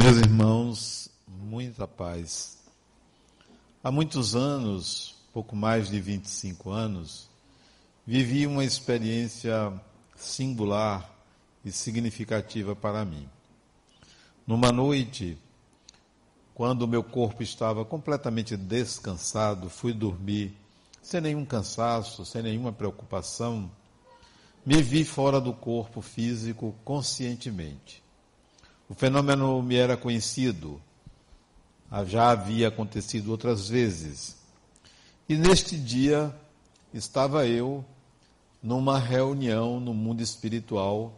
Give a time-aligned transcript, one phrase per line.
[0.00, 2.56] Meus irmãos, muita paz.
[3.82, 7.28] Há muitos anos, pouco mais de 25 anos,
[8.06, 9.72] vivi uma experiência
[10.14, 11.12] singular
[11.64, 13.28] e significativa para mim.
[14.46, 15.36] Numa noite,
[16.54, 20.56] quando meu corpo estava completamente descansado, fui dormir
[21.02, 23.68] sem nenhum cansaço, sem nenhuma preocupação,
[24.64, 28.06] me vi fora do corpo físico conscientemente.
[28.88, 30.80] O fenômeno me era conhecido,
[32.06, 34.36] já havia acontecido outras vezes.
[35.28, 36.34] E neste dia
[36.92, 37.84] estava eu
[38.62, 41.12] numa reunião no mundo espiritual,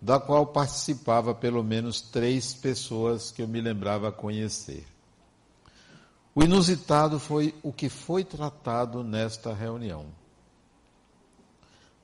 [0.00, 4.86] da qual participava pelo menos três pessoas que eu me lembrava conhecer.
[6.34, 10.06] O inusitado foi o que foi tratado nesta reunião.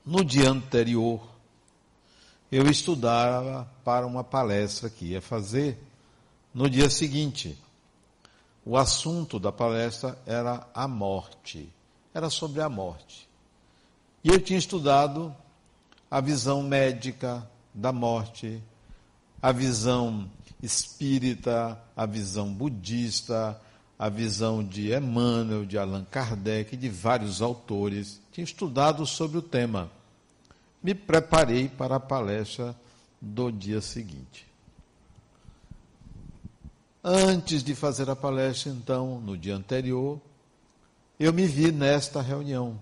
[0.05, 1.34] No dia anterior,
[2.51, 5.77] eu estudava para uma palestra que ia fazer
[6.53, 7.57] no dia seguinte.
[8.63, 11.69] O assunto da palestra era a morte,
[12.13, 13.27] era sobre a morte.
[14.23, 15.35] E eu tinha estudado
[16.09, 18.61] a visão médica da morte,
[19.41, 20.29] a visão
[20.63, 23.59] espírita, a visão budista,
[23.97, 28.21] a visão de Emmanuel, de Allan Kardec, de vários autores.
[28.31, 29.91] Tinha estudado sobre o tema
[30.85, 32.75] me preparei para a palestra
[33.19, 34.45] do dia seguinte.
[37.03, 40.21] Antes de fazer a palestra, então, no dia anterior,
[41.19, 42.79] eu me vi nesta reunião.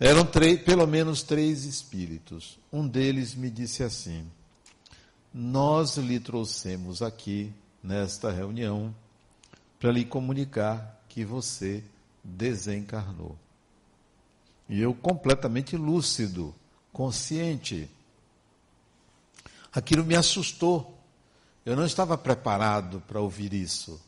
[0.00, 2.58] Eram três, pelo menos três espíritos.
[2.72, 4.26] Um deles me disse assim:
[5.34, 8.94] Nós lhe trouxemos aqui, nesta reunião,
[9.78, 11.84] para lhe comunicar que você
[12.24, 13.36] desencarnou.
[14.72, 16.54] E eu completamente lúcido,
[16.94, 17.90] consciente.
[19.70, 20.98] Aquilo me assustou.
[21.62, 24.00] Eu não estava preparado para ouvir isso.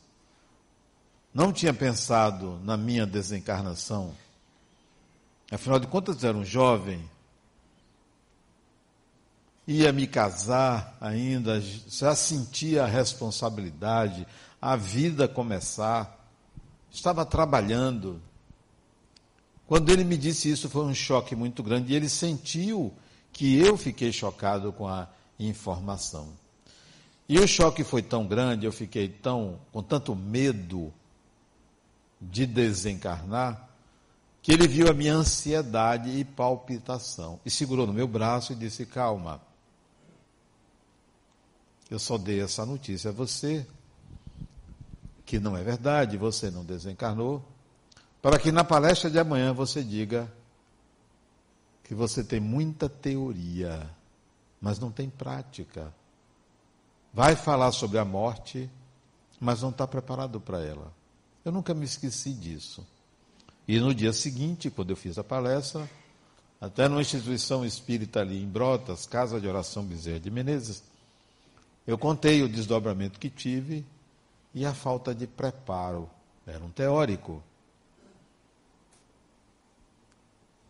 [1.31, 4.15] Não tinha pensado na minha desencarnação.
[5.51, 7.07] Afinal de contas, era um jovem.
[9.67, 14.25] Ia me casar ainda, já sentia a responsabilidade,
[14.59, 16.27] a vida começar.
[16.89, 18.19] Estava trabalhando,
[19.67, 22.93] quando ele me disse isso, foi um choque muito grande e ele sentiu
[23.31, 25.07] que eu fiquei chocado com a
[25.39, 26.29] informação.
[27.27, 30.93] E o choque foi tão grande, eu fiquei tão com tanto medo
[32.21, 33.67] de desencarnar,
[34.41, 38.85] que ele viu a minha ansiedade e palpitação e segurou no meu braço e disse:
[38.85, 39.41] "Calma.
[41.89, 43.65] Eu só dei essa notícia a você
[45.25, 47.43] que não é verdade, você não desencarnou
[48.25, 50.27] para que na palestra de amanhã você diga
[51.83, 53.87] que você tem muita teoria,
[54.59, 55.93] mas não tem prática.
[57.13, 58.67] Vai falar sobre a morte,
[59.39, 60.91] mas não está preparado para ela.
[61.45, 62.83] Eu nunca me esqueci disso.
[63.67, 65.87] E no dia seguinte, quando eu fiz a palestra,
[66.59, 70.81] até numa instituição espírita ali em Brotas, Casa de Oração Bezerra de Menezes,
[71.85, 73.85] eu contei o desdobramento que tive
[74.51, 76.09] e a falta de preparo.
[76.47, 77.43] Era um teórico.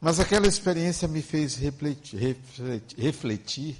[0.05, 3.77] Mas aquela experiência me fez refletir, refletir, refletir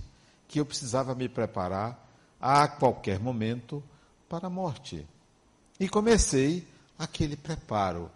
[0.48, 2.04] que eu precisava me preparar
[2.42, 3.84] a qualquer momento
[4.28, 5.06] para a morte.
[5.80, 8.10] E comecei aquele preparo,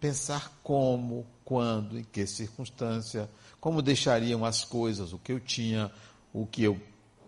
[0.00, 3.30] pensar como, quando, em que circunstância,
[3.60, 5.88] como deixariam as coisas, o que eu tinha,
[6.32, 6.76] o que eu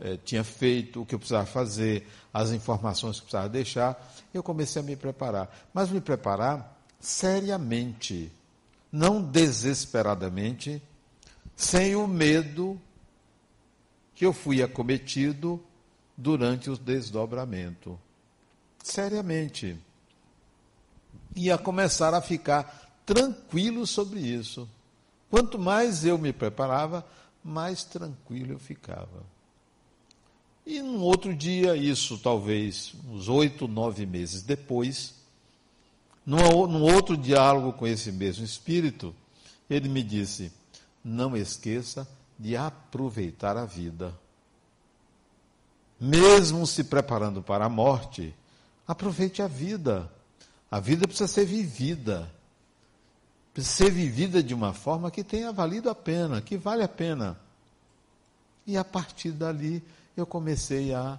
[0.00, 4.12] eh, tinha feito, o que eu precisava fazer, as informações que precisava deixar.
[4.34, 8.32] Eu comecei a me preparar, mas me preparar seriamente
[8.94, 10.80] não desesperadamente,
[11.56, 12.80] sem o medo
[14.14, 15.60] que eu fui acometido
[16.16, 17.98] durante o desdobramento.
[18.80, 19.76] Seriamente.
[21.34, 24.68] Ia começar a ficar tranquilo sobre isso.
[25.28, 27.04] Quanto mais eu me preparava,
[27.42, 29.24] mais tranquilo eu ficava.
[30.64, 35.16] E num outro dia, isso talvez uns oito, nove meses depois,
[36.24, 39.14] num, num outro diálogo com esse mesmo espírito,
[39.68, 40.52] ele me disse:
[41.04, 44.18] não esqueça de aproveitar a vida.
[46.00, 48.34] Mesmo se preparando para a morte,
[48.86, 50.10] aproveite a vida.
[50.70, 52.30] A vida precisa ser vivida.
[53.52, 57.38] Precisa ser vivida de uma forma que tenha valido a pena, que vale a pena.
[58.66, 59.82] E a partir dali
[60.16, 61.18] eu comecei a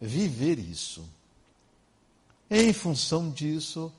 [0.00, 1.04] viver isso.
[2.50, 3.92] Em função disso,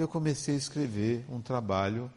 [0.00, 2.10] eu comecei a escrever um trabalho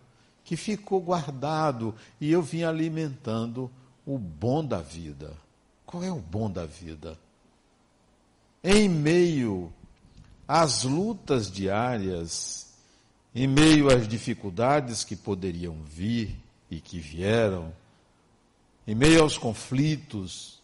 [0.44, 3.72] que ficou guardado e eu vim alimentando
[4.06, 5.34] o bom da vida.
[5.86, 7.18] Qual é o bom da vida?
[8.64, 9.74] em meio
[10.48, 12.68] às lutas diárias,
[13.36, 16.40] em meio às dificuldades que poderiam vir
[16.72, 17.74] e que vieram,
[18.88, 20.62] em meio aos conflitos,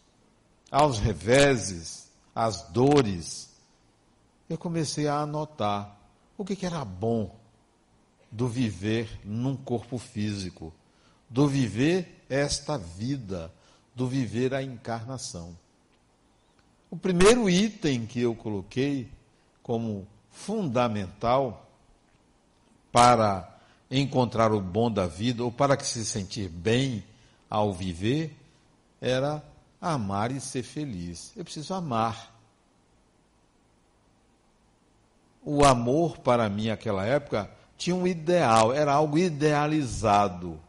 [0.70, 3.50] aos reveses, às dores,
[4.48, 5.96] eu comecei a anotar
[6.40, 7.36] o que, era bom
[8.30, 10.72] do viver num corpo físico,
[11.28, 13.52] do viver esta vida,
[13.94, 15.54] do viver a encarnação.
[16.90, 19.12] O primeiro item que eu coloquei
[19.62, 21.70] como fundamental
[22.90, 23.60] para
[23.90, 27.04] encontrar o bom da vida ou para que se sentir bem
[27.50, 28.34] ao viver
[28.98, 29.44] era
[29.78, 31.32] amar e ser feliz.
[31.36, 32.39] Eu preciso amar.
[35.44, 40.60] O amor para mim naquela época tinha um ideal, era algo idealizado.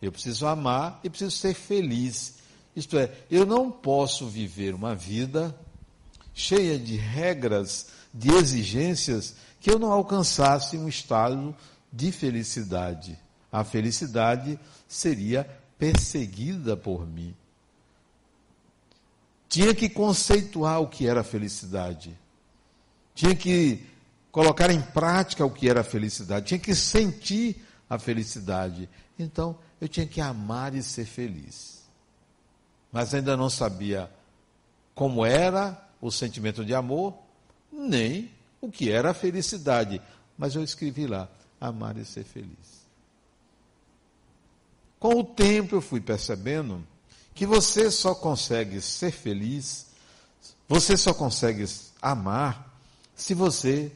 [0.00, 2.34] Eu preciso amar e preciso ser feliz.
[2.76, 5.54] Isto é, eu não posso viver uma vida
[6.34, 11.54] cheia de regras, de exigências, que eu não alcançasse um estado
[11.92, 13.18] de felicidade.
[13.50, 14.58] A felicidade
[14.88, 17.34] seria perseguida por mim.
[19.48, 22.16] Tinha que conceituar o que era felicidade.
[23.14, 23.84] Tinha que
[24.30, 26.46] colocar em prática o que era felicidade.
[26.46, 28.88] Tinha que sentir a felicidade.
[29.18, 31.82] Então, eu tinha que amar e ser feliz.
[32.92, 34.10] Mas ainda não sabia
[34.94, 37.14] como era o sentimento de amor,
[37.72, 38.30] nem
[38.60, 40.00] o que era a felicidade.
[40.36, 41.28] Mas eu escrevi lá:
[41.60, 42.80] amar e ser feliz.
[44.98, 46.86] Com o tempo eu fui percebendo
[47.34, 49.86] que você só consegue ser feliz,
[50.68, 51.64] você só consegue
[52.02, 52.76] amar
[53.14, 53.90] se você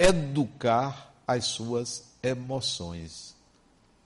[0.00, 3.34] educar as suas emoções.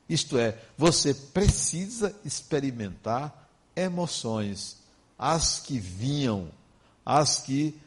[0.08, 4.76] Isto é, você precisa experimentar emoções,
[5.18, 6.50] as que vinham,
[7.06, 7.80] as que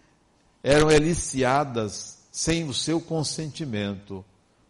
[0.63, 4.23] eram eliciadas sem o seu consentimento.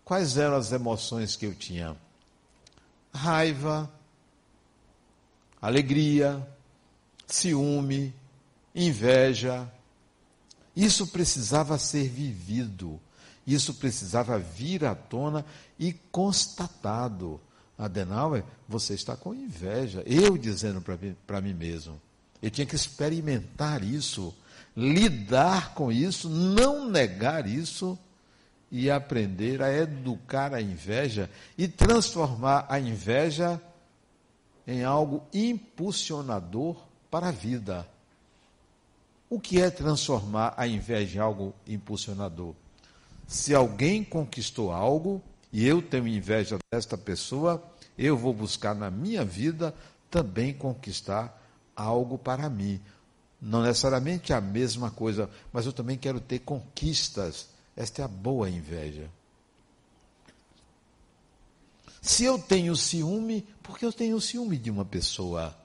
[0.03, 1.95] Quais eram as emoções que eu tinha?
[3.13, 3.89] Raiva,
[5.61, 6.45] alegria,
[7.27, 8.13] ciúme,
[8.73, 9.71] inveja.
[10.75, 12.99] Isso precisava ser vivido.
[13.47, 15.45] Isso precisava vir à tona
[15.79, 17.39] e constatado.
[17.77, 20.03] Adenauer, você está com inveja.
[20.05, 20.83] Eu dizendo
[21.25, 22.01] para mim mesmo.
[22.41, 24.35] Eu tinha que experimentar isso,
[24.75, 27.97] lidar com isso, não negar isso
[28.69, 33.61] e aprender a educar a inveja e transformar a inveja
[34.67, 36.75] em algo impulsionador
[37.09, 37.87] para a vida.
[39.29, 42.53] O que é transformar a inveja em algo impulsionador?
[43.27, 45.21] Se alguém conquistou algo
[45.51, 47.61] e eu tenho inveja desta pessoa,
[47.97, 49.75] eu vou buscar na minha vida
[50.09, 51.43] também conquistar
[51.75, 52.81] algo para mim.
[53.41, 57.49] Não necessariamente a mesma coisa, mas eu também quero ter conquistas.
[57.75, 59.09] Esta é a boa inveja.
[62.01, 65.55] Se eu tenho ciúme, porque eu tenho ciúme de uma pessoa.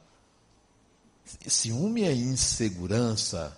[1.47, 3.57] Ciúme é insegurança.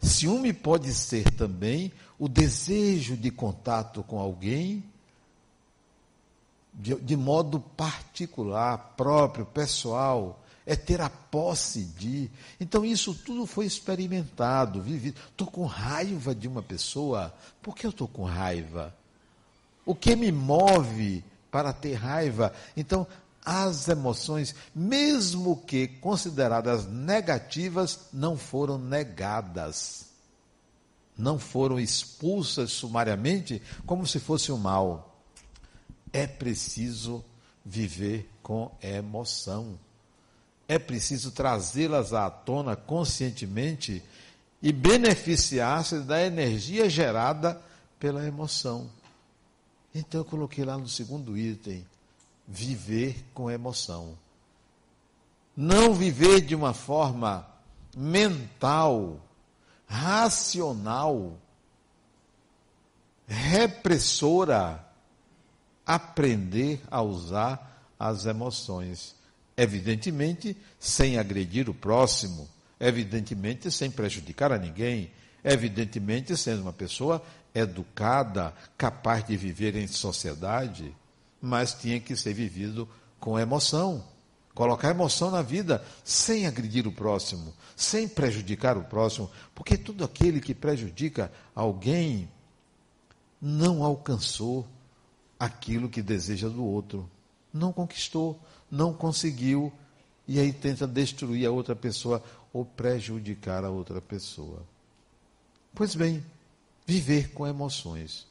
[0.00, 4.84] Ciúme pode ser também o desejo de contato com alguém
[6.78, 10.40] de, de modo particular, próprio, pessoal.
[10.64, 12.30] É ter a posse de.
[12.60, 15.18] Então, isso tudo foi experimentado, vivido.
[15.30, 17.34] Estou com raiva de uma pessoa.
[17.62, 18.94] Por que eu estou com raiva?
[19.86, 22.52] O que me move para ter raiva?
[22.76, 23.06] Então,
[23.42, 30.07] as emoções, mesmo que consideradas negativas, não foram negadas.
[31.18, 35.20] Não foram expulsas sumariamente como se fosse o mal.
[36.12, 37.24] É preciso
[37.64, 39.78] viver com emoção.
[40.68, 44.02] É preciso trazê-las à tona conscientemente
[44.62, 47.60] e beneficiar-se da energia gerada
[47.98, 48.88] pela emoção.
[49.94, 51.84] Então eu coloquei lá no segundo item
[52.46, 54.16] viver com emoção.
[55.56, 57.46] Não viver de uma forma
[57.96, 59.20] mental,
[59.88, 61.38] racional,
[63.26, 64.84] repressora,
[65.84, 69.16] aprender a usar as emoções.
[69.56, 75.10] Evidentemente, sem agredir o próximo, evidentemente, sem prejudicar a ninguém,
[75.42, 77.20] evidentemente, sendo uma pessoa
[77.52, 80.94] educada, capaz de viver em sociedade
[81.40, 84.04] mas tinha que ser vivido com emoção.
[84.58, 90.40] Colocar emoção na vida sem agredir o próximo, sem prejudicar o próximo, porque todo aquele
[90.40, 92.28] que prejudica alguém
[93.40, 94.66] não alcançou
[95.38, 97.08] aquilo que deseja do outro.
[97.54, 98.36] Não conquistou,
[98.68, 99.72] não conseguiu,
[100.26, 102.20] e aí tenta destruir a outra pessoa
[102.52, 104.66] ou prejudicar a outra pessoa.
[105.72, 106.20] Pois bem,
[106.84, 108.26] viver com emoções.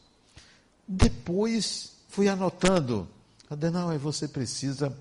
[0.86, 3.08] Depois fui anotando,
[3.50, 4.94] Adenauer, você precisa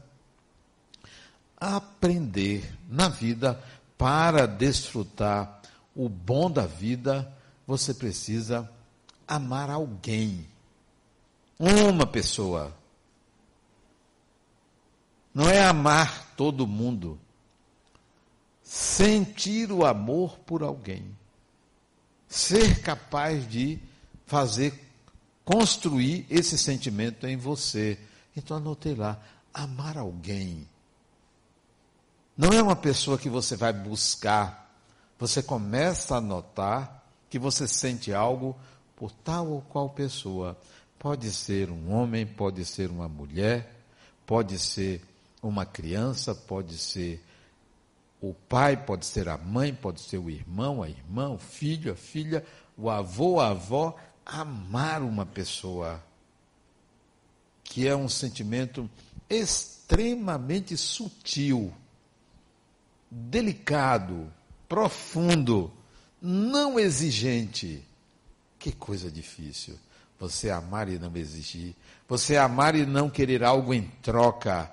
[1.57, 3.63] aprender na vida
[3.97, 5.63] para desfrutar
[5.95, 7.33] o bom da vida,
[7.67, 8.71] você precisa
[9.27, 10.47] amar alguém.
[11.59, 12.75] Uma pessoa.
[15.35, 17.19] Não é amar todo mundo.
[18.63, 21.17] Sentir o amor por alguém.
[22.29, 23.79] Ser capaz de
[24.27, 24.75] fazer,
[25.45, 27.99] construir esse sentimento em você.
[28.37, 29.21] Então anotei lá,
[29.55, 30.69] amar alguém.
[32.37, 34.71] Não é uma pessoa que você vai buscar.
[35.19, 38.55] Você começa a notar que você sente algo
[38.95, 40.55] por tal ou qual pessoa.
[40.99, 43.75] Pode ser um homem, pode ser uma mulher,
[44.27, 45.01] pode ser
[45.43, 47.25] uma criança, pode ser
[48.21, 51.97] o pai, pode ser a mãe, pode ser o irmão, a irmã, o filho, a
[51.97, 52.45] filha,
[52.77, 53.97] o avô, a avó.
[54.27, 56.03] Amar uma pessoa,
[57.65, 58.91] que é um sentimento
[59.31, 61.73] extremamente sutil
[63.11, 64.33] delicado,
[64.69, 65.73] profundo,
[66.21, 67.83] não exigente.
[68.59, 69.79] Que coisa difícil.
[70.19, 71.75] Você amar e não exigir.
[72.09, 74.71] Você amar e não querer algo em troca.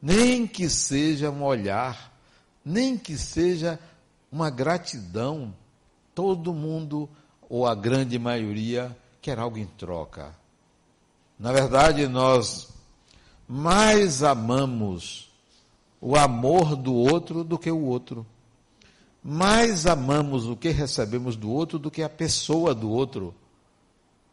[0.00, 2.12] Nem que seja um olhar,
[2.64, 3.78] nem que seja
[4.30, 5.54] uma gratidão.
[6.14, 7.08] Todo mundo,
[7.48, 10.34] ou a grande maioria, quer algo em troca.
[11.38, 12.68] Na verdade, nós
[13.48, 15.29] mais amamos
[16.00, 18.26] o amor do outro do que o outro.
[19.22, 23.34] Mais amamos o que recebemos do outro do que a pessoa do outro.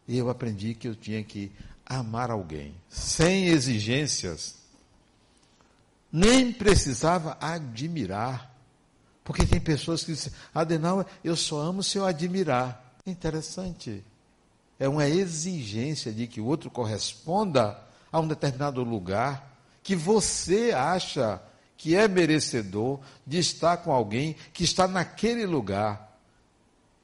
[0.06, 1.52] E eu aprendi que eu tinha que
[1.84, 4.56] amar alguém, sem exigências.
[6.10, 8.54] Nem precisava admirar.
[9.22, 12.94] Porque tem pessoas que dizem, Adenauer, eu só amo se eu admirar.
[13.06, 14.02] Interessante.
[14.78, 17.78] É uma exigência de que o outro corresponda
[18.10, 21.40] a um determinado lugar que você acha
[21.78, 26.18] que é merecedor de estar com alguém que está naquele lugar.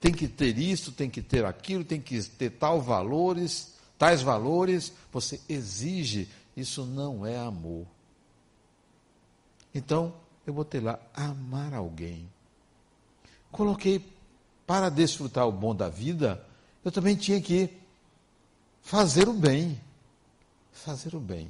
[0.00, 4.92] Tem que ter isso, tem que ter aquilo, tem que ter tal valores, tais valores.
[5.12, 7.86] Você exige, isso não é amor.
[9.72, 10.12] Então,
[10.44, 12.28] eu botei lá amar alguém.
[13.52, 14.04] Coloquei
[14.66, 16.44] para desfrutar o bom da vida,
[16.84, 17.70] eu também tinha que
[18.82, 19.80] fazer o bem.
[20.72, 21.48] Fazer o bem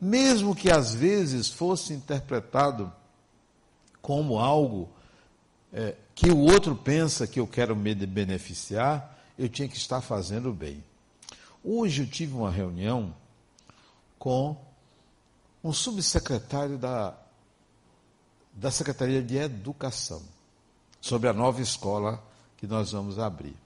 [0.00, 2.92] mesmo que às vezes fosse interpretado
[4.00, 4.88] como algo
[5.72, 10.52] é, que o outro pensa que eu quero me beneficiar, eu tinha que estar fazendo
[10.52, 10.82] bem.
[11.62, 13.14] Hoje eu tive uma reunião
[14.18, 14.56] com
[15.62, 17.14] um subsecretário da,
[18.52, 20.22] da Secretaria de Educação
[21.00, 22.22] sobre a nova escola
[22.56, 23.56] que nós vamos abrir.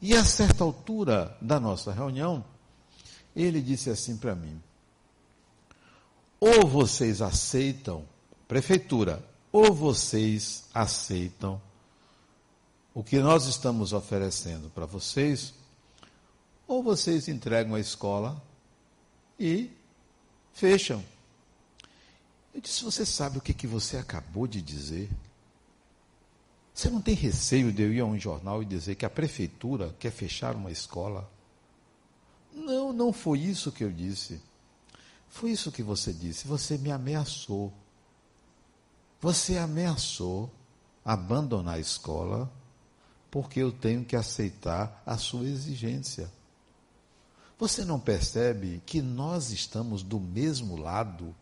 [0.00, 2.44] E a certa altura da nossa reunião,
[3.36, 4.60] ele disse assim para mim:
[6.44, 8.04] ou vocês aceitam,
[8.48, 11.62] prefeitura, ou vocês aceitam
[12.92, 15.54] o que nós estamos oferecendo para vocês,
[16.66, 18.42] ou vocês entregam a escola
[19.38, 19.70] e
[20.52, 21.04] fecham.
[22.52, 25.08] Eu disse: Você sabe o que, que você acabou de dizer?
[26.74, 29.94] Você não tem receio de eu ir a um jornal e dizer que a prefeitura
[29.96, 31.30] quer fechar uma escola?
[32.52, 34.40] Não, não foi isso que eu disse.
[35.32, 36.46] Foi isso que você disse.
[36.46, 37.72] Você me ameaçou.
[39.20, 40.50] Você ameaçou
[41.02, 42.52] abandonar a escola
[43.30, 46.30] porque eu tenho que aceitar a sua exigência.
[47.58, 51.34] Você não percebe que nós estamos do mesmo lado?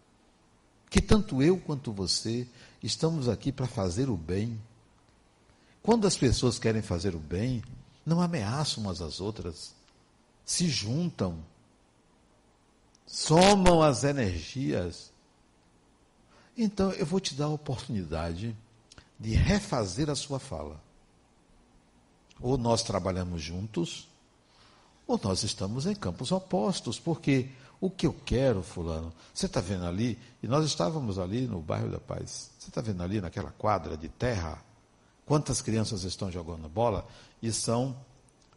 [0.88, 2.47] Que tanto eu quanto você
[2.80, 4.61] estamos aqui para fazer o bem?
[5.82, 7.61] Quando as pessoas querem fazer o bem,
[8.06, 9.75] não ameaçam umas às outras,
[10.44, 11.44] se juntam,
[13.10, 15.12] somam as energias.
[16.56, 18.56] Então, eu vou te dar a oportunidade
[19.18, 20.80] de refazer a sua fala.
[22.40, 24.08] Ou nós trabalhamos juntos,
[25.08, 27.50] ou nós estamos em campos opostos, porque
[27.80, 31.90] o que eu quero, Fulano, você está vendo ali, e nós estávamos ali no bairro
[31.90, 34.62] da Paz, você está vendo ali naquela quadra de terra,
[35.26, 37.06] quantas crianças estão jogando bola,
[37.42, 37.96] e são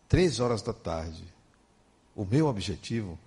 [0.07, 1.23] três horas da tarde.
[2.15, 3.17] O meu objetivo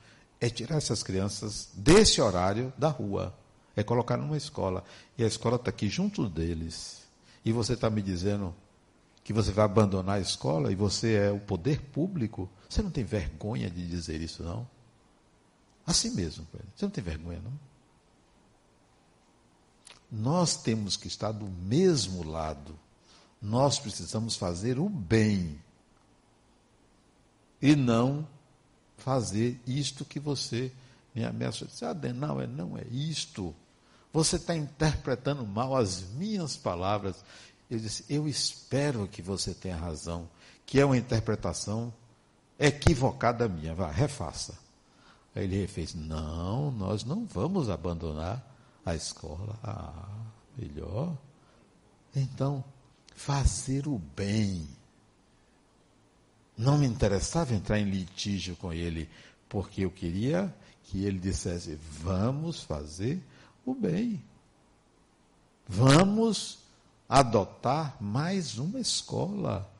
[0.40, 3.36] é tirar essas crianças desse horário da rua,
[3.74, 4.84] é colocar numa escola.
[5.16, 7.02] E a escola está aqui junto deles.
[7.44, 8.54] E você está me dizendo
[9.22, 12.48] que você vai abandonar a escola e você é o poder público?
[12.68, 14.68] Você não tem vergonha de dizer isso, não?
[15.86, 17.52] Assim mesmo, você não tem vergonha, não?
[20.10, 22.78] Nós temos que estar do mesmo lado.
[23.40, 25.60] Nós precisamos fazer o bem
[27.60, 28.26] e não
[28.96, 30.72] fazer isto que você
[31.14, 31.66] me ameaçou.
[31.66, 33.54] Disse, ah, não, é, não é isto.
[34.12, 37.24] Você está interpretando mal as minhas palavras.
[37.70, 40.28] Eu disse, eu espero que você tenha razão,
[40.64, 41.92] que é uma interpretação
[42.58, 43.74] equivocada minha.
[43.74, 44.58] Vá, refaça.
[45.34, 48.42] Aí ele refez, não, nós não vamos abandonar
[48.84, 49.58] a escola.
[49.62, 50.08] Ah,
[50.56, 51.16] melhor.
[52.14, 52.64] Então,
[53.14, 54.66] fazer o bem.
[56.56, 59.08] Não me interessava entrar em litígio com ele,
[59.48, 63.20] porque eu queria que ele dissesse: vamos fazer
[63.64, 64.22] o bem.
[65.68, 66.58] Vamos
[67.08, 69.70] adotar mais uma escola.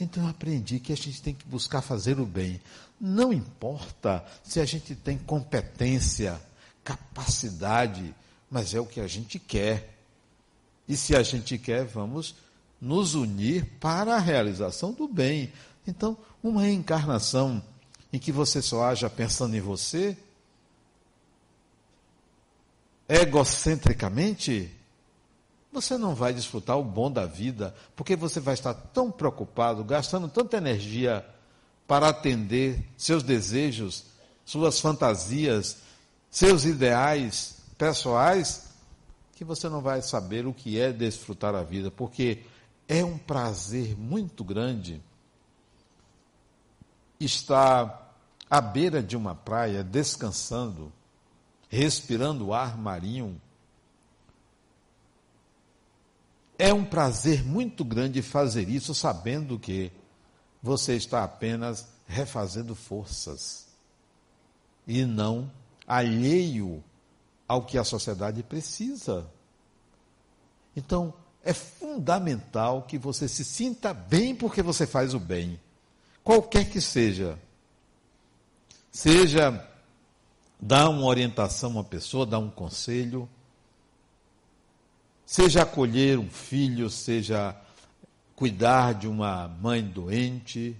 [0.00, 2.60] Então eu aprendi que a gente tem que buscar fazer o bem.
[3.00, 6.40] Não importa se a gente tem competência,
[6.84, 8.14] capacidade,
[8.50, 9.94] mas é o que a gente quer.
[10.86, 12.36] E se a gente quer, vamos
[12.80, 15.52] nos unir para a realização do bem.
[15.86, 17.62] Então, uma reencarnação
[18.12, 20.16] em que você só haja pensando em você,
[23.08, 24.70] egocentricamente,
[25.72, 30.28] você não vai desfrutar o bom da vida, porque você vai estar tão preocupado, gastando
[30.28, 31.24] tanta energia
[31.86, 34.04] para atender seus desejos,
[34.44, 35.78] suas fantasias,
[36.30, 38.68] seus ideais pessoais,
[39.34, 42.42] que você não vai saber o que é desfrutar a vida, porque
[42.88, 45.02] é um prazer muito grande
[47.20, 48.16] estar
[48.48, 50.90] à beira de uma praia, descansando,
[51.68, 53.38] respirando o ar marinho.
[56.58, 59.92] É um prazer muito grande fazer isso sabendo que
[60.62, 63.68] você está apenas refazendo forças
[64.86, 65.50] e não
[65.86, 66.82] alheio
[67.46, 69.30] ao que a sociedade precisa.
[70.74, 71.12] Então,
[71.48, 75.58] é fundamental que você se sinta bem porque você faz o bem,
[76.22, 77.38] qualquer que seja.
[78.92, 79.66] Seja
[80.60, 83.26] dar uma orientação a uma pessoa, dar um conselho,
[85.24, 87.56] seja acolher um filho, seja
[88.36, 90.76] cuidar de uma mãe doente,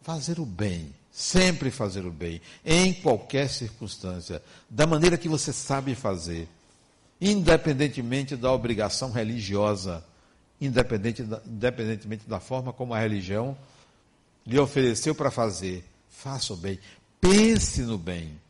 [0.00, 5.96] fazer o bem, sempre fazer o bem, em qualquer circunstância, da maneira que você sabe
[5.96, 6.48] fazer
[7.20, 10.04] independentemente da obrigação religiosa,
[10.60, 13.56] independente da, independentemente da forma como a religião
[14.46, 15.84] lhe ofereceu para fazer.
[16.08, 16.78] Faça o bem.
[17.20, 18.40] Pense no bem.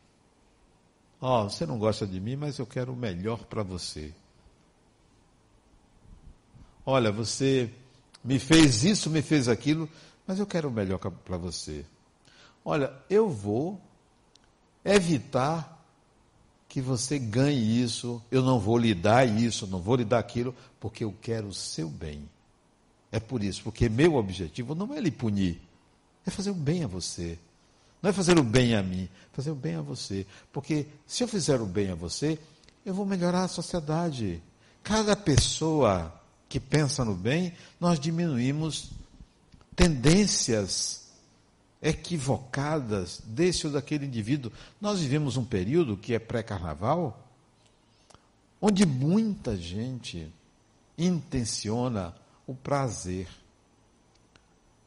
[1.19, 4.11] Ó, oh, você não gosta de mim, mas eu quero o melhor para você.
[6.85, 7.69] Olha, você
[8.23, 9.87] me fez isso, me fez aquilo,
[10.25, 11.85] mas eu quero o melhor para você.
[12.65, 13.79] Olha, eu vou
[14.83, 15.80] evitar
[16.71, 20.55] que você ganhe isso, eu não vou lhe dar isso, não vou lhe dar aquilo,
[20.79, 22.21] porque eu quero o seu bem.
[23.11, 25.59] É por isso, porque meu objetivo não é lhe punir,
[26.25, 27.37] é fazer o bem a você.
[28.01, 30.25] Não é fazer o bem a mim, é fazer o bem a você.
[30.49, 32.39] Porque se eu fizer o bem a você,
[32.85, 34.41] eu vou melhorar a sociedade.
[34.81, 38.91] Cada pessoa que pensa no bem, nós diminuímos
[39.75, 41.10] tendências
[41.81, 44.51] equivocadas desse ou daquele indivíduo.
[44.79, 47.27] Nós vivemos um período que é pré-carnaval,
[48.61, 50.31] onde muita gente
[50.97, 52.13] intenciona
[52.45, 53.27] o prazer.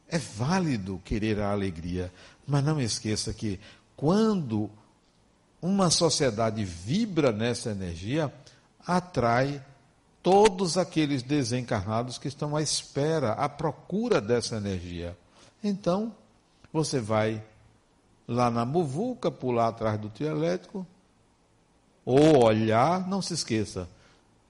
[0.07, 2.11] É válido querer a alegria,
[2.47, 3.59] mas não esqueça que
[3.97, 4.69] quando
[5.61, 8.31] uma sociedade vibra nessa energia,
[8.85, 9.63] atrai
[10.21, 15.17] todos aqueles desencarnados que estão à espera, à procura dessa energia.
[15.63, 16.13] Então,
[16.75, 17.41] você vai
[18.27, 20.85] lá na muvuca, pular atrás do trio elétrico,
[22.03, 23.87] ou olhar, não se esqueça,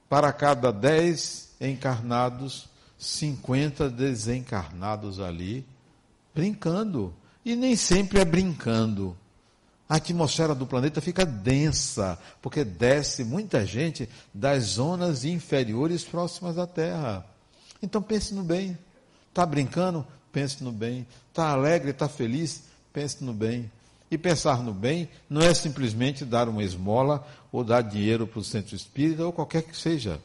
[0.09, 5.65] para cada dez encarnados, 50 desencarnados ali,
[6.33, 7.13] brincando.
[7.45, 9.15] E nem sempre é brincando.
[9.87, 16.65] A atmosfera do planeta fica densa, porque desce muita gente das zonas inferiores próximas da
[16.65, 17.23] Terra.
[17.83, 18.75] Então pense no bem.
[19.29, 20.05] Está brincando?
[20.35, 21.07] Pense no bem.
[21.29, 23.71] Está alegre, está feliz, pense no bem.
[24.11, 28.43] E pensar no bem não é simplesmente dar uma esmola ou dar dinheiro para o
[28.43, 30.19] centro espírita ou qualquer que seja.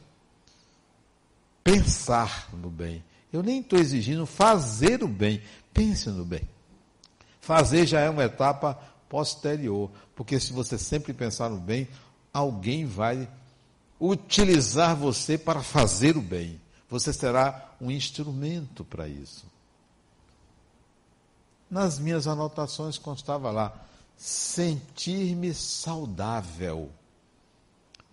[1.63, 3.01] Pensar no bem.
[3.31, 5.41] Eu nem estou exigindo fazer o bem.
[5.73, 6.41] Pense no bem.
[7.39, 11.87] Fazer já é uma etapa posterior, porque se você sempre pensar no bem,
[12.33, 13.29] alguém vai
[13.99, 16.59] utilizar você para fazer o bem.
[16.89, 19.50] Você será um instrumento para isso.
[21.71, 23.73] Nas minhas anotações constava lá:
[24.17, 26.91] sentir-me saudável.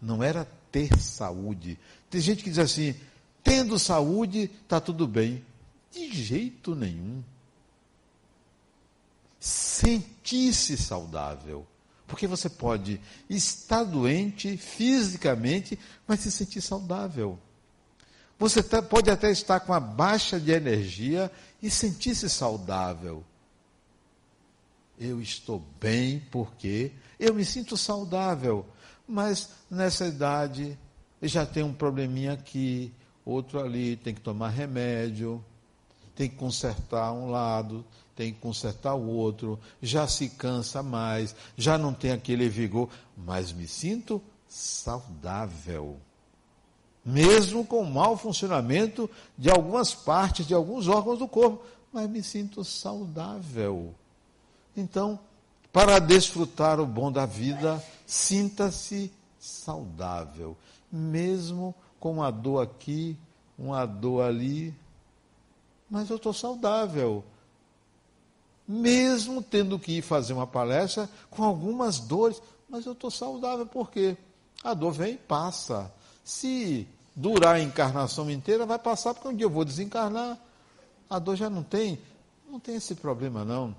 [0.01, 1.77] Não era ter saúde.
[2.09, 2.95] Tem gente que diz assim:
[3.43, 5.45] tendo saúde, está tudo bem.
[5.91, 7.21] De jeito nenhum.
[9.41, 11.67] Sentir-se saudável.
[12.07, 17.39] Porque você pode estar doente fisicamente, mas se sentir saudável.
[18.39, 23.25] Você tá, pode até estar com a baixa de energia e sentir-se saudável.
[24.99, 28.67] Eu estou bem porque eu me sinto saudável,
[29.07, 30.79] mas nessa idade
[31.23, 32.93] já tem um probleminha aqui,
[33.25, 35.45] outro ali, tem que tomar remédio,
[36.15, 37.85] tem que consertar um lado,
[38.17, 43.53] tem que consertar o outro, já se cansa mais, já não tem aquele vigor, mas
[43.53, 46.01] me sinto saudável
[47.09, 52.63] mesmo com mau funcionamento de algumas partes, de alguns órgãos do corpo, mas me sinto
[52.63, 53.95] saudável.
[54.79, 55.19] Então,
[55.73, 60.57] para desfrutar o bom da vida, sinta-se saudável,
[60.91, 63.19] mesmo com uma dor aqui,
[63.59, 64.73] uma dor ali,
[65.91, 67.25] mas eu estou saudável.
[68.69, 73.91] Mesmo tendo que ir fazer uma palestra com algumas dores, mas eu estou saudável, por
[73.91, 74.17] quê?
[74.63, 75.93] A dor vem e passa.
[76.23, 76.87] Se
[77.17, 80.39] durar a encarnação inteira, vai passar, porque um dia eu vou desencarnar.
[81.11, 81.99] A dor já não tem.
[82.49, 83.75] Não tem esse problema, não.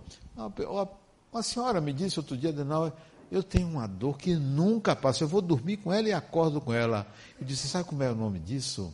[1.31, 2.93] Uma senhora me disse outro dia, Adenauer,
[3.31, 5.23] eu tenho uma dor que nunca passa.
[5.23, 7.05] Eu vou dormir com ela e acordo com ela.
[7.39, 8.93] Eu disse, sabe como é o nome disso?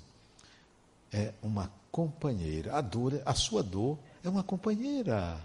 [1.12, 2.76] É uma companheira.
[2.76, 5.40] A dor, a sua dor é uma companheira.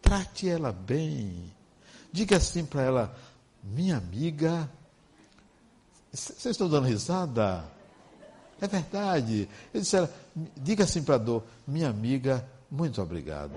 [0.00, 1.52] Trate ela bem.
[2.12, 3.16] Diga assim para ela,
[3.62, 4.70] minha amiga.
[6.12, 7.64] Vocês estão dando risada?
[8.60, 9.48] É verdade.
[9.74, 9.96] Ele disse,
[10.56, 13.52] diga assim para a dor, minha amiga, muito obrigado.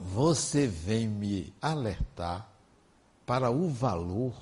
[0.00, 2.48] Você vem me alertar
[3.26, 4.34] para o valor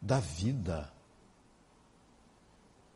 [0.00, 0.92] da vida.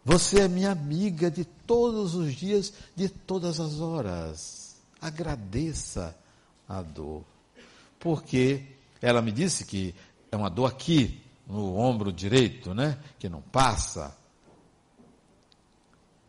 [0.05, 4.77] Você é minha amiga de todos os dias, de todas as horas.
[5.01, 6.17] Agradeça
[6.69, 7.25] a dor.
[7.99, 8.67] Porque
[9.01, 9.95] ela me disse que
[10.31, 12.99] é uma dor aqui, no ombro direito, né?
[13.19, 14.17] Que não passa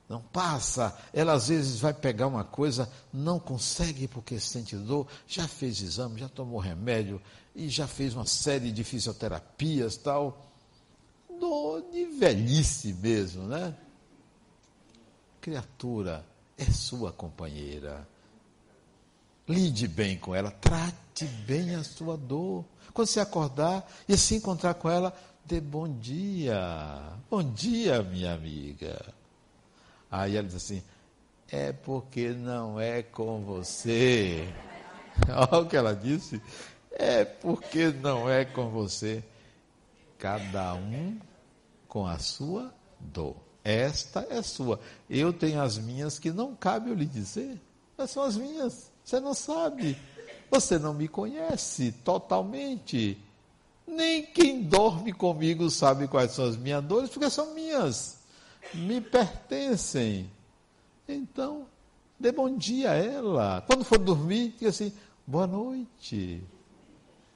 [0.09, 0.97] não passa.
[1.13, 6.19] Ela às vezes vai pegar uma coisa, não consegue porque sente dor, já fez exame,
[6.19, 7.21] já tomou remédio
[7.55, 10.47] e já fez uma série de fisioterapias tal.
[11.39, 13.73] Dor de velhice mesmo, né?
[15.39, 16.25] Criatura,
[16.57, 18.05] é sua companheira.
[19.47, 22.65] Lide bem com ela, trate bem a sua dor.
[22.93, 27.13] Quando você acordar e se encontrar com ela, dê bom dia.
[27.29, 29.18] Bom dia, minha amiga.
[30.11, 30.81] Aí ela diz assim:
[31.51, 34.47] é porque não é com você.
[35.51, 36.41] Olha o que ela disse.
[36.91, 39.23] É porque não é com você.
[40.17, 41.17] Cada um
[41.87, 43.35] com a sua dor.
[43.63, 44.79] Esta é sua.
[45.09, 47.59] Eu tenho as minhas que não cabe eu lhe dizer.
[47.97, 48.91] Mas são as minhas.
[49.03, 49.97] Você não sabe.
[50.51, 53.17] Você não me conhece totalmente.
[53.87, 58.18] Nem quem dorme comigo sabe quais são as minhas dores, porque são minhas
[58.73, 60.29] me pertencem.
[61.07, 61.65] Então,
[62.19, 63.63] dê bom dia a ela.
[63.65, 64.93] Quando for dormir, diga assim:
[65.25, 66.43] boa noite.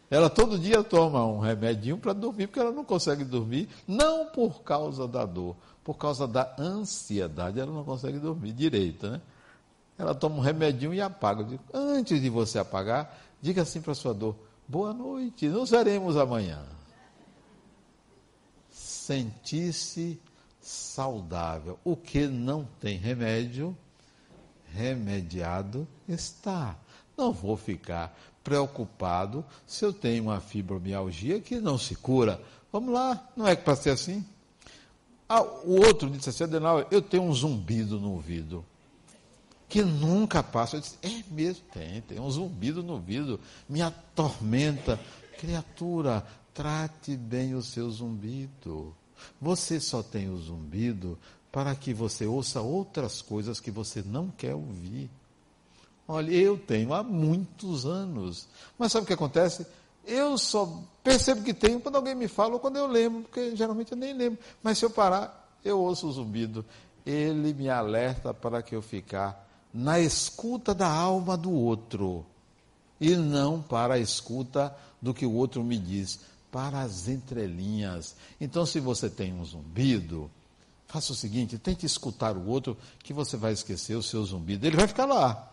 [0.09, 4.61] Ela todo dia toma um remedinho para dormir, porque ela não consegue dormir, não por
[4.61, 9.19] causa da dor, por causa da ansiedade, ela não consegue dormir direito, né?
[9.97, 11.43] Ela toma um remedinho e apaga.
[11.43, 14.35] Digo, antes de você apagar, diga assim para sua dor:
[14.67, 16.63] boa noite, nos veremos amanhã.
[18.69, 20.19] Sentir-se
[20.63, 21.77] saudável.
[21.83, 23.77] O que não tem remédio,
[24.73, 26.75] remediado está.
[27.15, 32.41] Não vou ficar preocupado se eu tenho uma fibromialgia que não se cura.
[32.71, 34.25] Vamos lá, não é que para ser assim?
[35.29, 38.65] Ah, o outro disse assim, Adenal, eu tenho um zumbido no ouvido.
[39.69, 40.77] Que nunca passa.
[40.77, 41.63] Eu disse, é mesmo?
[41.73, 43.39] Tem, tem um zumbido no ouvido.
[43.67, 44.99] Me atormenta.
[45.39, 48.95] Criatura, trate bem o seu zumbido.
[49.41, 51.17] Você só tem o zumbido
[51.51, 55.09] para que você ouça outras coisas que você não quer ouvir.
[56.07, 58.47] Olha, eu tenho há muitos anos.
[58.77, 59.65] Mas sabe o que acontece?
[60.05, 63.91] Eu só percebo que tenho quando alguém me fala ou quando eu lembro, porque geralmente
[63.91, 64.39] eu nem lembro.
[64.61, 66.65] Mas se eu parar, eu ouço o zumbido.
[67.05, 72.25] Ele me alerta para que eu ficar na escuta da alma do outro
[72.99, 76.19] e não para a escuta do que o outro me diz
[76.53, 78.15] para as entrelinhas.
[78.39, 80.29] Então, se você tem um zumbido,
[80.87, 84.67] faça o seguinte: tente escutar o outro, que você vai esquecer o seu zumbido.
[84.67, 85.51] Ele vai ficar lá,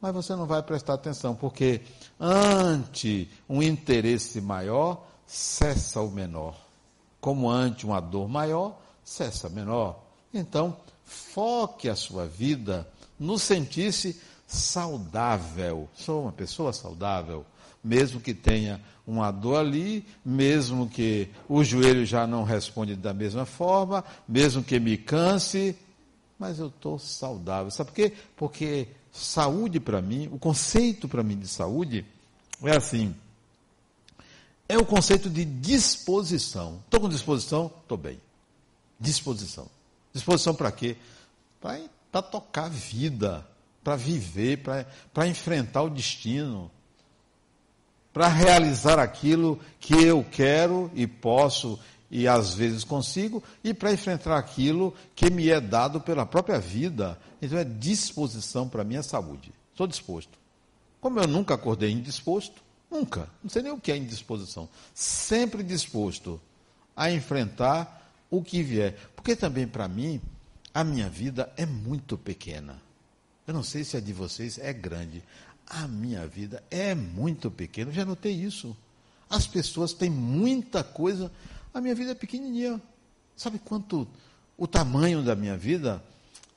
[0.00, 1.82] mas você não vai prestar atenção, porque
[2.20, 6.56] ante um interesse maior, cessa o menor.
[7.20, 10.00] Como ante uma dor maior, cessa menor.
[10.32, 15.88] Então, foque a sua vida no sentir-se saudável.
[15.96, 17.44] Sou uma pessoa saudável,
[17.82, 23.46] mesmo que tenha uma dor ali, mesmo que o joelho já não responde da mesma
[23.46, 25.74] forma, mesmo que me canse,
[26.38, 27.70] mas eu estou saudável.
[27.70, 28.12] Sabe por quê?
[28.36, 32.04] Porque saúde para mim, o conceito para mim de saúde
[32.62, 33.14] é assim.
[34.68, 36.80] É o conceito de disposição.
[36.84, 37.72] Estou com disposição?
[37.82, 38.20] Estou bem.
[39.00, 39.66] Disposição.
[40.12, 40.96] Disposição para quê?
[41.60, 43.46] Para tocar a vida,
[43.82, 44.62] para viver,
[45.14, 46.70] para enfrentar o destino,
[48.12, 51.78] para realizar aquilo que eu quero e posso
[52.10, 57.18] e às vezes consigo, e para enfrentar aquilo que me é dado pela própria vida.
[57.40, 59.52] Então é disposição para a minha saúde.
[59.72, 60.38] Estou disposto.
[61.00, 66.40] Como eu nunca acordei indisposto, nunca, não sei nem o que é indisposição, sempre disposto
[66.96, 68.96] a enfrentar o que vier.
[69.14, 70.20] Porque também para mim,
[70.74, 72.80] a minha vida é muito pequena.
[73.46, 75.22] Eu não sei se a de vocês é grande.
[75.68, 77.90] A minha vida é muito pequena.
[77.90, 78.76] Eu já notei isso.
[79.28, 81.30] As pessoas têm muita coisa.
[81.74, 82.80] A minha vida é pequenininha.
[83.36, 84.08] Sabe quanto
[84.56, 86.02] o tamanho da minha vida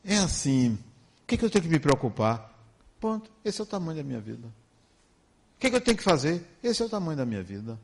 [0.04, 0.80] é assim?
[1.24, 2.58] O que, que eu tenho que me preocupar?
[3.00, 3.30] Ponto.
[3.44, 4.48] Esse é o tamanho da minha vida.
[4.48, 6.44] O que, que eu tenho que fazer?
[6.64, 7.78] Esse é o tamanho da minha vida.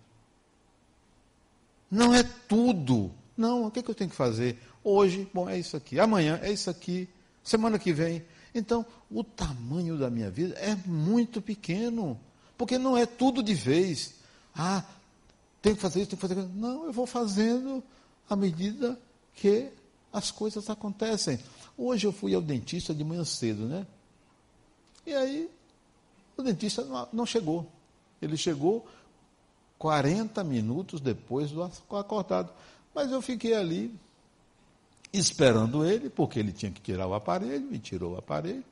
[1.91, 3.11] Não é tudo.
[3.35, 4.57] Não, o que, que eu tenho que fazer?
[4.83, 5.99] Hoje, bom, é isso aqui.
[5.99, 7.07] Amanhã é isso aqui.
[7.43, 8.23] Semana que vem.
[8.57, 12.19] Então, o tamanho da minha vida é muito pequeno.
[12.57, 14.15] Porque não é tudo de vez.
[14.55, 14.83] Ah,
[15.61, 16.53] tem que fazer isso, tem que fazer aquilo.
[16.55, 17.83] Não, eu vou fazendo
[18.29, 18.99] à medida
[19.35, 19.69] que
[20.11, 21.39] as coisas acontecem.
[21.77, 23.85] Hoje eu fui ao dentista de manhã cedo, né?
[25.05, 25.49] E aí,
[26.35, 27.71] o dentista não chegou.
[28.21, 28.87] Ele chegou
[29.77, 32.51] 40 minutos depois do acordado.
[32.93, 33.93] Mas eu fiquei ali
[35.11, 38.63] esperando ele, porque ele tinha que tirar o aparelho, e tirou o aparelho.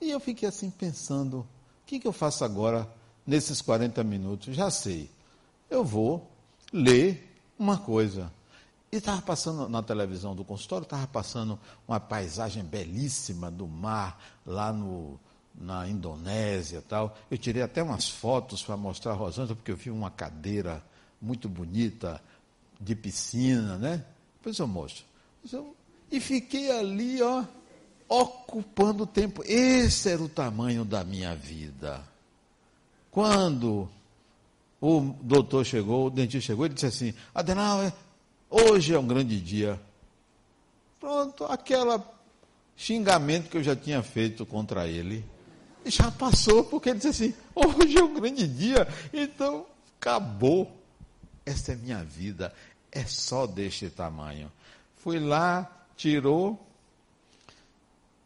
[0.00, 1.46] E eu fiquei assim pensando: o
[1.86, 2.88] que, que eu faço agora
[3.26, 4.54] nesses 40 minutos?
[4.54, 5.10] Já sei.
[5.68, 6.30] Eu vou
[6.72, 8.32] ler uma coisa.
[8.90, 14.72] E estava passando na televisão do consultório, estava passando uma paisagem belíssima do mar lá
[14.72, 15.20] no,
[15.54, 17.16] na Indonésia tal.
[17.30, 20.82] Eu tirei até umas fotos para mostrar a Rosângela, porque eu vi uma cadeira
[21.20, 22.22] muito bonita,
[22.80, 24.04] de piscina, né?
[24.36, 25.04] Depois eu mostro.
[26.10, 27.44] E fiquei ali, ó,
[28.08, 29.42] ocupando o tempo.
[29.44, 32.02] Esse era o tamanho da minha vida.
[33.10, 33.88] Quando
[34.80, 37.92] o doutor chegou, o dentista chegou, ele disse assim: Adenauer,
[38.48, 39.80] hoje é um grande dia.
[41.00, 42.00] Pronto, aquele
[42.76, 45.24] xingamento que eu já tinha feito contra ele
[45.90, 49.66] já passou, porque ele disse assim: hoje é um grande dia, então
[49.98, 50.77] acabou
[51.48, 52.52] essa é minha vida,
[52.92, 54.52] é só deste tamanho.
[54.96, 56.64] Fui lá, tirou.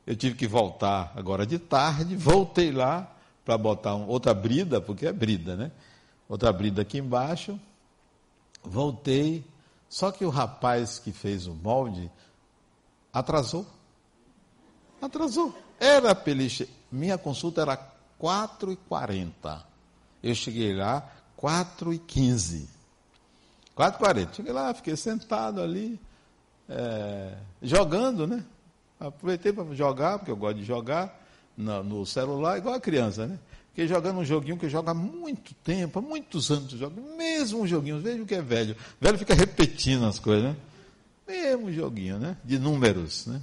[0.04, 5.06] Eu tive que voltar agora de tarde, voltei lá para botar um, outra brida, porque
[5.06, 5.70] é brida, né?
[6.28, 7.58] Outra brida aqui embaixo.
[8.64, 9.44] Voltei,
[9.88, 12.10] só que o rapaz que fez o molde
[13.12, 13.66] atrasou.
[15.00, 15.54] Atrasou.
[15.78, 16.68] Era peliche.
[16.90, 19.62] Minha consulta era 4h40.
[20.22, 21.08] Eu cheguei lá
[21.40, 22.81] 4h15.
[23.76, 24.34] 4h40.
[24.34, 25.98] Cheguei lá, fiquei sentado ali,
[26.68, 28.44] é, jogando, né?
[29.00, 31.20] Aproveitei para jogar, porque eu gosto de jogar
[31.56, 33.38] no, no, celular, igual a criança, né?
[33.70, 37.66] Fiquei jogando um joguinho que joga há muito tempo, há muitos anos jogo, mesmo um
[37.66, 38.76] joguinho, veja o que é velho.
[39.00, 40.56] Velho fica repetindo as coisas, né?
[41.26, 42.36] Mesmo joguinho, né?
[42.44, 43.40] De números, né?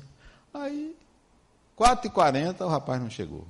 [0.53, 0.95] Aí,
[1.77, 3.45] 4h40, o rapaz não chegou.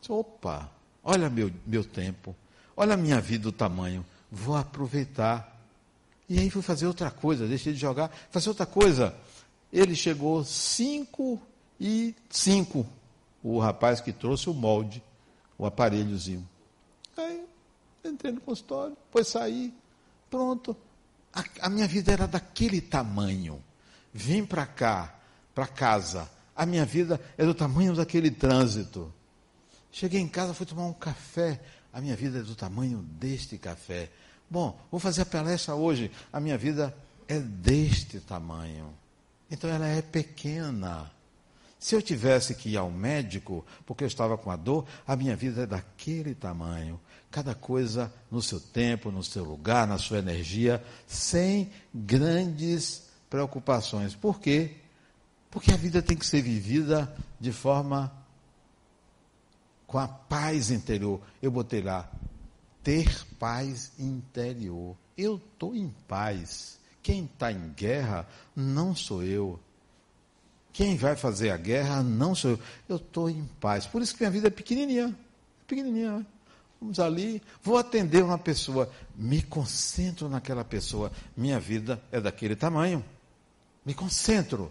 [0.00, 0.70] Disse, Opa,
[1.04, 2.34] olha meu, meu tempo,
[2.76, 5.58] olha a minha vida, o tamanho vou aproveitar.
[6.28, 9.14] E aí fui fazer outra coisa, deixei de jogar, fazer outra coisa.
[9.72, 11.40] Ele chegou cinco
[11.80, 12.86] e cinco,
[13.42, 15.02] o rapaz que trouxe o molde,
[15.58, 16.48] o aparelhozinho.
[17.16, 17.44] Aí
[18.04, 19.74] entrei no consultório, depois saí,
[20.30, 20.76] pronto.
[21.32, 23.62] A, a minha vida era daquele tamanho.
[24.12, 25.14] Vim para cá,
[25.54, 26.30] para casa.
[26.54, 29.12] A minha vida é do tamanho daquele trânsito.
[29.92, 31.60] Cheguei em casa, fui tomar um café.
[31.92, 34.10] A minha vida é do tamanho deste café.
[34.48, 36.10] Bom, vou fazer a palestra hoje.
[36.32, 38.92] A minha vida é deste tamanho.
[39.50, 41.10] Então ela é pequena.
[41.78, 45.34] Se eu tivesse que ir ao médico porque eu estava com a dor, a minha
[45.34, 47.00] vida é daquele tamanho.
[47.30, 54.14] Cada coisa no seu tempo, no seu lugar, na sua energia, sem grandes preocupações.
[54.14, 54.76] Por quê?
[55.50, 58.12] Porque a vida tem que ser vivida de forma
[59.90, 61.20] com a paz interior.
[61.42, 62.08] Eu botei lá,
[62.80, 64.96] ter paz interior.
[65.18, 66.78] Eu estou em paz.
[67.02, 68.24] Quem está em guerra
[68.54, 69.58] não sou eu.
[70.72, 72.60] Quem vai fazer a guerra não sou eu.
[72.88, 73.84] Eu estou em paz.
[73.84, 75.12] Por isso que minha vida é pequenininha.
[75.66, 76.18] Pequenininha.
[76.18, 76.26] Né?
[76.80, 78.88] Vamos ali, vou atender uma pessoa.
[79.16, 81.10] Me concentro naquela pessoa.
[81.36, 83.04] Minha vida é daquele tamanho.
[83.84, 84.70] Me concentro.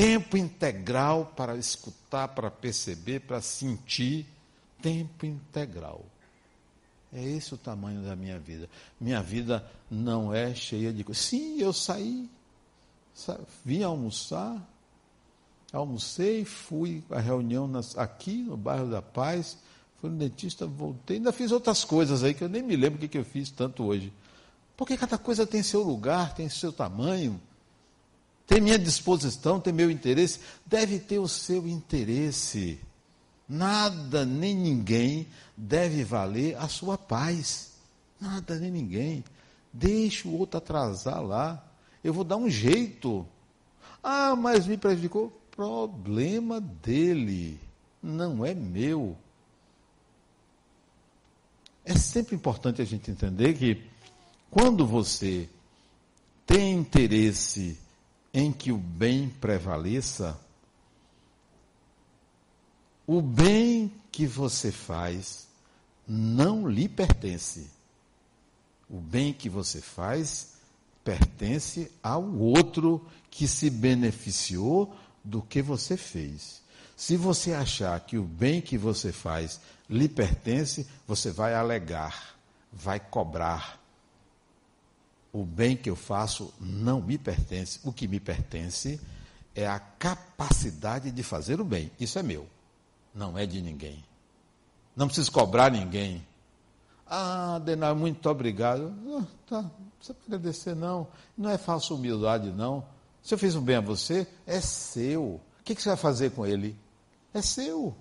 [0.00, 4.26] Tempo integral para escutar, para perceber, para sentir.
[4.80, 6.02] Tempo integral.
[7.12, 8.66] É esse o tamanho da minha vida.
[8.98, 11.22] Minha vida não é cheia de coisas.
[11.22, 12.30] Sim, eu saí,
[13.62, 14.66] vim almoçar,
[15.70, 19.58] almocei, fui à reunião nas, aqui no bairro da Paz,
[20.00, 23.00] fui no dentista, voltei, ainda fiz outras coisas aí que eu nem me lembro o
[23.00, 24.10] que, que eu fiz tanto hoje.
[24.78, 27.38] Porque cada coisa tem seu lugar, tem seu tamanho,
[28.50, 32.80] tem minha disposição, tem meu interesse, deve ter o seu interesse.
[33.48, 37.74] Nada nem ninguém deve valer a sua paz.
[38.20, 39.22] Nada nem ninguém.
[39.72, 41.64] Deixe o outro atrasar lá.
[42.02, 43.24] Eu vou dar um jeito.
[44.02, 45.30] Ah, mas me prejudicou.
[45.52, 47.56] Problema dele.
[48.02, 49.16] Não é meu.
[51.84, 53.80] É sempre importante a gente entender que
[54.50, 55.48] quando você
[56.44, 57.78] tem interesse
[58.32, 60.38] em que o bem prevaleça,
[63.06, 65.48] o bem que você faz
[66.06, 67.68] não lhe pertence.
[68.88, 70.54] O bem que você faz
[71.04, 76.60] pertence ao outro que se beneficiou do que você fez.
[76.96, 82.36] Se você achar que o bem que você faz lhe pertence, você vai alegar,
[82.72, 83.79] vai cobrar.
[85.32, 87.80] O bem que eu faço não me pertence.
[87.84, 89.00] O que me pertence
[89.54, 91.90] é a capacidade de fazer o bem.
[91.98, 92.46] Isso é meu
[93.14, 94.04] não é de ninguém.
[94.94, 96.26] Não preciso cobrar ninguém.
[97.06, 98.92] Ah, Denal, muito obrigado.
[99.08, 101.08] Ah, tá, não precisa agradecer, não.
[101.36, 102.84] Não é falsa humildade, não.
[103.22, 105.24] Se eu fiz um bem a você, é seu.
[105.24, 106.76] O que você vai fazer com ele?
[107.34, 107.94] É seu.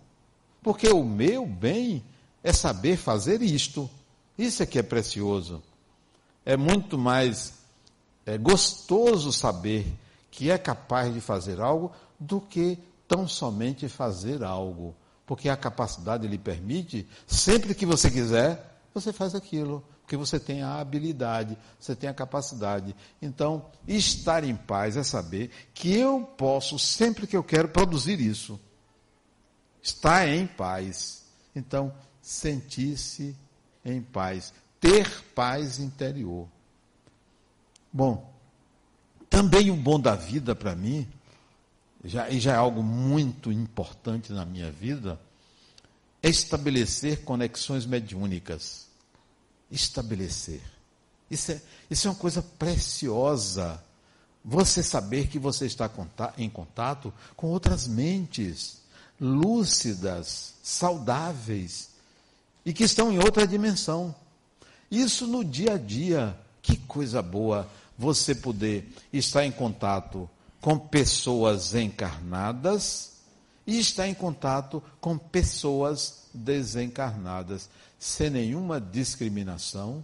[0.61, 2.03] Porque o meu bem
[2.43, 3.89] é saber fazer isto.
[4.37, 5.61] Isso é que é precioso.
[6.45, 7.59] É muito mais
[8.25, 9.91] é gostoso saber
[10.29, 16.27] que é capaz de fazer algo do que tão somente fazer algo, porque a capacidade
[16.27, 21.95] lhe permite, sempre que você quiser, você faz aquilo, porque você tem a habilidade, você
[21.95, 22.95] tem a capacidade.
[23.19, 28.59] Então, estar em paz é saber que eu posso, sempre que eu quero, produzir isso.
[29.81, 31.23] Estar em paz.
[31.55, 33.35] Então, sentir-se
[33.83, 36.47] em paz, ter paz interior.
[37.91, 38.31] Bom,
[39.29, 41.07] também o bom da vida para mim
[42.03, 45.19] já, e já é algo muito importante na minha vida,
[46.21, 48.87] é estabelecer conexões mediúnicas.
[49.71, 50.61] Estabelecer.
[51.29, 53.83] Isso é, isso é uma coisa preciosa.
[54.43, 55.91] Você saber que você está
[56.37, 58.79] em contato com outras mentes
[59.19, 61.89] lúcidas, saudáveis
[62.65, 64.15] e que estão em outra dimensão.
[64.89, 66.37] Isso no dia a dia.
[66.61, 70.29] Que coisa boa você poder estar em contato
[70.61, 73.13] com pessoas encarnadas
[73.65, 80.03] e está em contato com pessoas desencarnadas, sem nenhuma discriminação,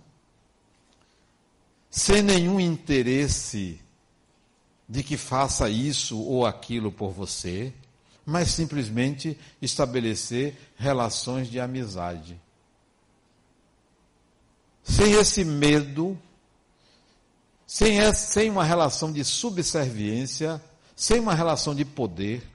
[1.89, 3.79] sem nenhum interesse
[4.87, 7.73] de que faça isso ou aquilo por você,
[8.25, 12.39] mas simplesmente estabelecer relações de amizade.
[14.85, 16.17] Sem esse medo
[17.65, 20.61] sem, essa, sem uma relação de subserviência,
[20.95, 22.47] sem uma relação de poder,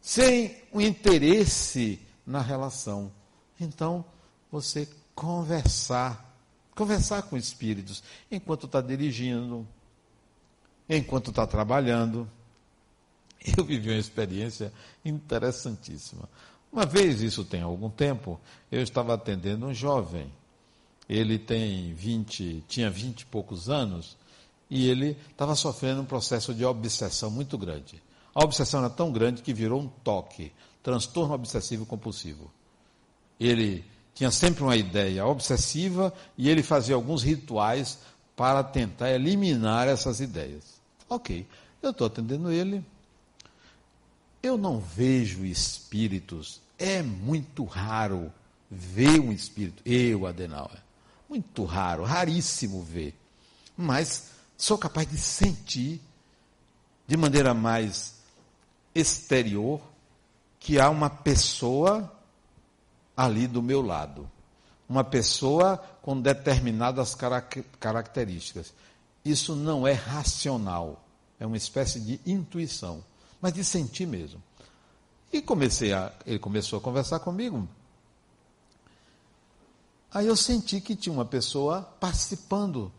[0.00, 3.12] sem um interesse na relação.
[3.60, 4.04] Então,
[4.50, 6.34] você conversar,
[6.74, 9.66] conversar com espíritos, enquanto está dirigindo,
[10.88, 12.30] enquanto está trabalhando.
[13.56, 14.72] Eu vivi uma experiência
[15.04, 16.28] interessantíssima.
[16.72, 18.40] Uma vez, isso tem algum tempo,
[18.72, 20.32] eu estava atendendo um jovem
[21.08, 24.16] ele tem 20, tinha 20 e poucos anos,
[24.68, 28.02] e ele estava sofrendo um processo de obsessão muito grande.
[28.34, 30.52] A obsessão era tão grande que virou um toque,
[30.82, 32.50] transtorno obsessivo compulsivo.
[33.38, 33.84] Ele
[34.14, 37.98] tinha sempre uma ideia obsessiva e ele fazia alguns rituais
[38.34, 40.80] para tentar eliminar essas ideias.
[41.08, 41.46] Ok,
[41.82, 42.84] eu estou atendendo ele.
[44.42, 46.60] Eu não vejo espíritos.
[46.78, 48.32] É muito raro
[48.70, 49.82] ver um espírito.
[49.84, 50.85] Eu, Adenauer.
[51.28, 53.14] Muito raro, raríssimo ver.
[53.76, 56.00] Mas sou capaz de sentir,
[57.06, 58.14] de maneira mais
[58.94, 59.80] exterior,
[60.58, 62.12] que há uma pessoa
[63.16, 64.28] ali do meu lado.
[64.88, 67.16] Uma pessoa com determinadas
[67.80, 68.72] características.
[69.24, 71.04] isso não é racional,
[71.40, 73.02] é uma espécie de intuição,
[73.40, 74.40] mas de sentir mesmo.
[75.32, 77.68] E comecei a, ele começou a conversar comigo.
[80.16, 82.90] Aí eu senti que tinha uma pessoa participando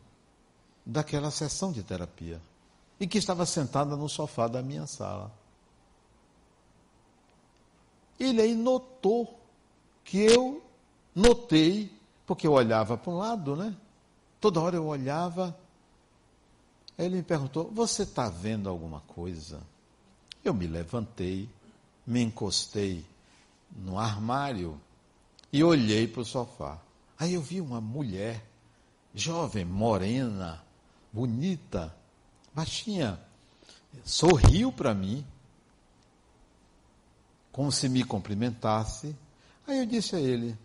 [0.85, 2.39] daquela sessão de terapia
[2.99, 5.31] e que estava sentada no sofá da minha sala.
[8.19, 9.35] Ele aí notou
[10.03, 10.63] que eu
[11.15, 11.91] notei,
[12.23, 13.75] porque eu olhava para um lado, né?
[14.39, 15.57] Toda hora eu olhava.
[16.95, 19.59] Aí ele me perguntou: Você está vendo alguma coisa?
[20.45, 21.49] Eu me levantei,
[22.05, 23.03] me encostei
[23.75, 24.79] no armário
[25.51, 26.79] e olhei para o sofá.
[27.19, 28.45] Aí eu vi uma mulher,
[29.13, 30.63] jovem, morena,
[31.11, 31.95] bonita,
[32.53, 33.19] baixinha,
[34.05, 35.25] sorriu para mim,
[37.51, 39.15] como se me cumprimentasse.
[39.65, 40.55] Aí eu disse a ele: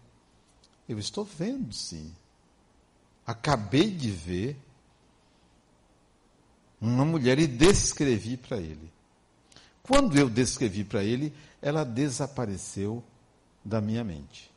[0.86, 2.14] Eu estou vendo, sim.
[3.26, 4.61] Acabei de ver
[6.78, 8.92] uma mulher e descrevi para ele.
[9.82, 11.32] Quando eu descrevi para ele,
[11.62, 13.03] ela desapareceu
[13.64, 14.51] da minha mente.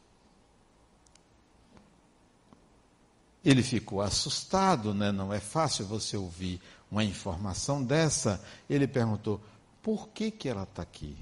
[3.45, 5.11] Ele ficou assustado, né?
[5.11, 8.43] não é fácil você ouvir uma informação dessa.
[8.67, 9.39] Ele perguntou:
[9.83, 11.15] por que, que ela está aqui?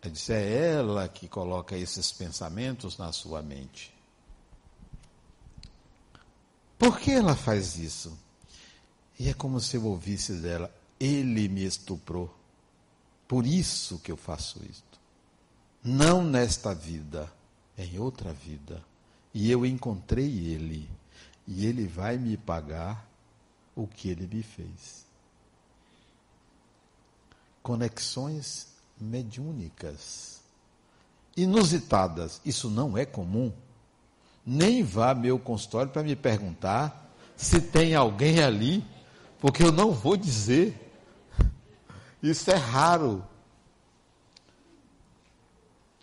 [0.00, 3.92] Eu disse: é ela que coloca esses pensamentos na sua mente.
[6.78, 8.16] Por que ela faz isso?
[9.18, 12.32] E é como se eu ouvisse dela: ele me estuprou.
[13.26, 15.00] Por isso que eu faço isto.
[15.82, 17.32] Não nesta vida,
[17.76, 18.80] em outra vida
[19.34, 20.88] e eu encontrei ele,
[21.46, 23.04] e ele vai me pagar
[23.74, 25.04] o que ele me fez.
[27.60, 28.68] Conexões
[29.00, 30.40] mediúnicas,
[31.36, 33.52] inusitadas, isso não é comum.
[34.46, 38.84] Nem vá ao meu consultório para me perguntar se tem alguém ali,
[39.40, 40.80] porque eu não vou dizer.
[42.22, 43.24] Isso é raro.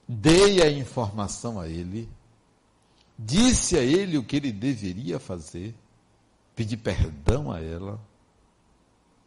[0.08, 2.10] Dei a informação a ele
[3.24, 5.76] disse a ele o que ele deveria fazer,
[6.56, 8.00] pedir perdão a ela,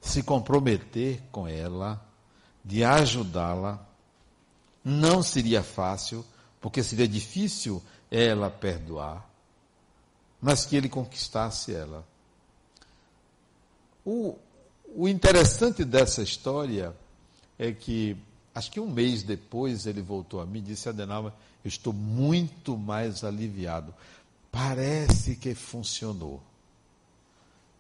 [0.00, 2.04] se comprometer com ela,
[2.64, 3.86] de ajudá-la.
[4.84, 6.24] Não seria fácil,
[6.60, 9.28] porque seria difícil ela perdoar,
[10.40, 12.06] mas que ele conquistasse ela.
[14.04, 14.36] O,
[14.94, 16.94] o interessante dessa história
[17.58, 18.16] é que,
[18.54, 21.32] acho que um mês depois, ele voltou a mim e disse: Adenauer,
[21.64, 23.94] estou muito mais aliviado.
[24.50, 26.42] Parece que funcionou.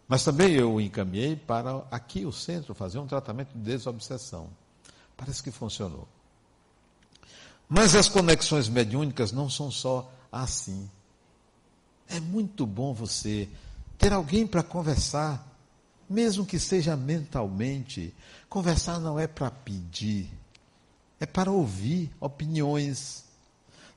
[0.08, 4.48] Mas também eu encaminhei para aqui o centro fazer um tratamento de desobsessão.
[5.16, 6.06] Parece que funcionou.
[7.68, 10.90] Mas as conexões mediúnicas não são só assim.
[12.08, 13.48] É muito bom você
[13.96, 15.46] ter alguém para conversar,
[16.08, 18.12] mesmo que seja mentalmente.
[18.48, 20.30] Conversar não é para pedir,
[21.20, 23.24] é para ouvir opiniões,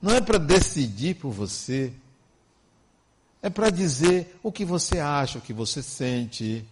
[0.00, 1.92] não é para decidir por você.
[3.42, 6.64] É para dizer o que você acha, o que você sente.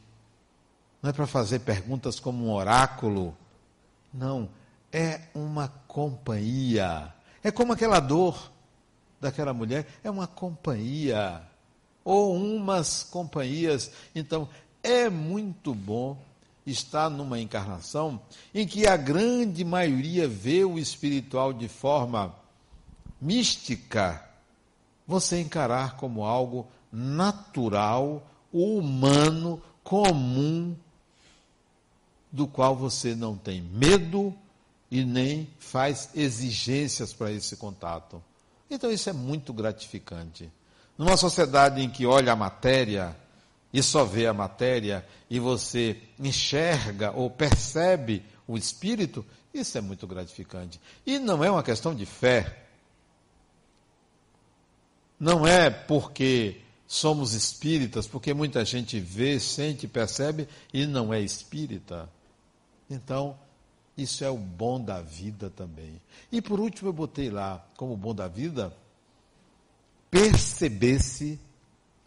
[1.03, 3.37] Não é para fazer perguntas como um oráculo.
[4.13, 4.49] Não.
[4.93, 7.13] É uma companhia.
[7.43, 8.51] É como aquela dor
[9.21, 9.87] daquela mulher.
[10.03, 11.43] É uma companhia.
[12.05, 13.91] Ou umas companhias.
[14.15, 14.49] Então,
[14.83, 16.17] é muito bom
[16.67, 18.21] estar numa encarnação
[18.55, 22.35] em que a grande maioria vê o espiritual de forma
[23.21, 24.25] mística
[25.07, 30.75] você encarar como algo natural, humano, comum,
[32.33, 34.35] do qual você não tem medo
[34.91, 38.23] e nem faz exigências para esse contato.
[38.69, 40.51] Então isso é muito gratificante.
[40.99, 43.17] Numa sociedade em que olha a matéria
[43.77, 49.23] e só vê a matéria e você enxerga ou percebe o espírito,
[49.53, 50.81] isso é muito gratificante.
[51.05, 52.69] E não é uma questão de fé.
[55.21, 62.09] Não é porque somos espíritas, porque muita gente vê, sente, percebe e não é espírita.
[62.89, 63.39] Então,
[63.95, 66.01] isso é o bom da vida também.
[66.33, 68.75] E por último, eu botei lá, como bom da vida,
[70.11, 71.39] perceber-se,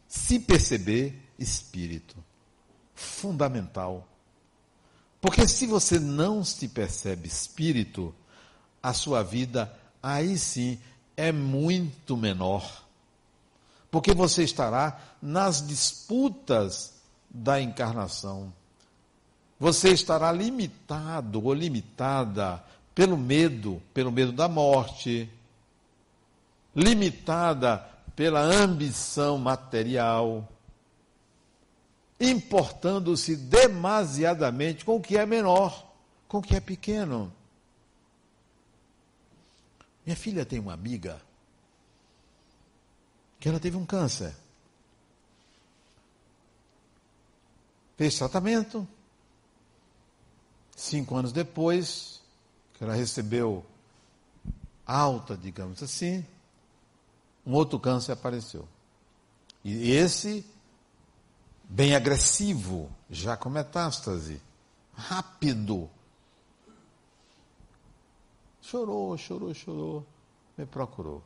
[0.08, 2.16] se perceber espírito.
[2.94, 4.08] Fundamental.
[5.22, 8.14] Porque se você não se percebe espírito,
[8.82, 10.80] a sua vida aí sim
[11.16, 12.90] é muito menor
[13.92, 16.94] porque você estará nas disputas
[17.30, 18.54] da encarnação.
[19.60, 22.64] Você estará limitado ou limitada
[22.94, 25.30] pelo medo, pelo medo da morte,
[26.76, 27.86] limitada
[28.16, 30.48] pela ambição material.
[32.20, 35.94] Importando-se demasiadamente com o que é menor,
[36.28, 37.32] com o que é pequeno.
[40.06, 41.22] Minha filha tem uma amiga
[43.40, 44.36] que ela teve um câncer.
[47.96, 48.88] Fez tratamento.
[50.76, 52.22] Cinco anos depois,
[52.74, 53.66] que ela recebeu
[54.86, 56.26] alta, digamos assim,
[57.46, 58.68] um outro câncer apareceu.
[59.64, 60.46] E esse,
[61.70, 64.42] bem agressivo, já com metástase,
[64.92, 65.90] rápido.
[68.60, 70.06] Chorou, chorou, chorou,
[70.58, 71.24] me procurou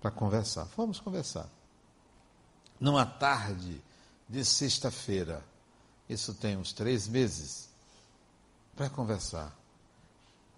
[0.00, 0.64] para conversar.
[0.76, 1.48] Vamos conversar.
[2.80, 3.80] Numa tarde
[4.28, 5.44] de sexta-feira,
[6.08, 7.68] isso tem uns três meses,
[8.74, 9.56] para conversar.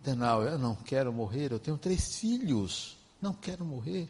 [0.01, 4.09] Denal, eu não quero morrer, eu tenho três filhos, não quero morrer.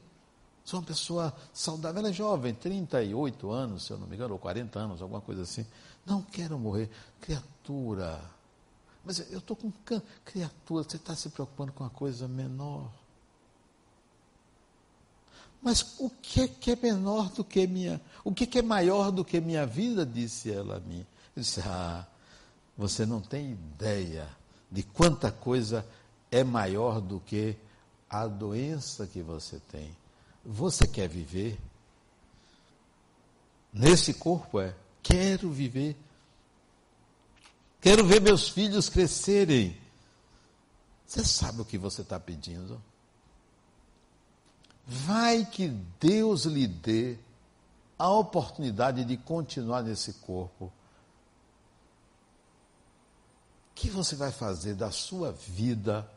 [0.67, 4.39] Sou uma pessoa saudável, ela é jovem, 38 anos, se eu não me engano, ou
[4.39, 5.65] 40 anos, alguma coisa assim.
[6.05, 6.91] Não quero morrer.
[7.21, 8.21] Criatura,
[9.05, 10.05] mas eu estou com câncer.
[10.25, 12.91] Criatura, você está se preocupando com uma coisa menor.
[15.63, 18.01] Mas o que é, que é menor do que minha.
[18.25, 20.05] O que é, que é maior do que minha vida?
[20.05, 21.07] Disse ela a mim.
[21.37, 22.05] Eu disse, ah,
[22.77, 24.29] você não tem ideia
[24.69, 25.87] de quanta coisa
[26.29, 27.57] é maior do que
[28.11, 29.95] a doença que você tem.
[30.49, 31.59] Você quer viver?
[33.73, 35.97] Nesse corpo é, quero viver.
[37.81, 39.77] Quero ver meus filhos crescerem.
[41.05, 42.81] Você sabe o que você está pedindo?
[44.87, 45.67] Vai que
[45.99, 47.19] Deus lhe dê
[47.99, 50.67] a oportunidade de continuar nesse corpo.
[50.67, 50.73] O
[53.75, 56.09] que você vai fazer da sua vida,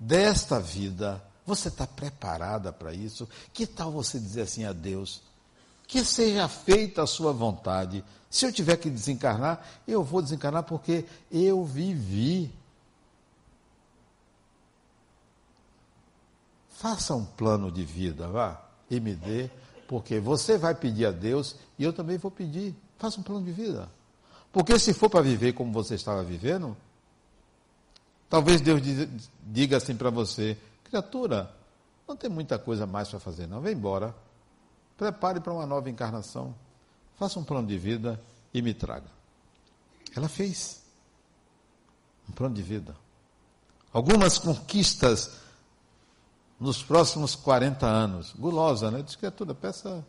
[0.00, 1.24] desta vida?
[1.44, 3.28] Você está preparada para isso?
[3.52, 5.22] Que tal você dizer assim a Deus?
[5.86, 8.04] Que seja feita a sua vontade.
[8.30, 12.52] Se eu tiver que desencarnar, eu vou desencarnar porque eu vivi.
[16.70, 19.48] Faça um plano de vida, vá, e me dê,
[19.86, 22.74] porque você vai pedir a Deus e eu também vou pedir.
[22.98, 23.88] Faça um plano de vida.
[24.52, 26.76] Porque se for para viver como você estava vivendo,
[28.28, 28.80] talvez Deus
[29.46, 30.58] diga assim para você:
[30.92, 31.50] criatura,
[32.06, 33.62] não tem muita coisa mais para fazer, não.
[33.62, 34.14] Vem embora.
[34.98, 36.54] Prepare para uma nova encarnação.
[37.14, 38.22] Faça um plano de vida
[38.52, 39.08] e me traga.
[40.14, 40.84] Ela fez
[42.28, 42.94] um plano de vida.
[43.90, 45.38] Algumas conquistas
[46.60, 48.34] nos próximos 40 anos.
[48.34, 49.00] Gulosa, né?
[49.00, 50.04] Diz criatura, peça,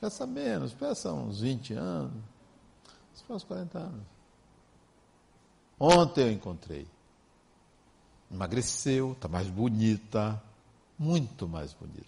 [0.00, 2.22] peça menos, peça uns 20 anos.
[3.10, 4.06] Nos próximos 40 anos.
[5.80, 6.86] Ontem eu encontrei.
[8.32, 10.42] Emagreceu, está mais bonita,
[10.98, 12.06] muito mais bonita.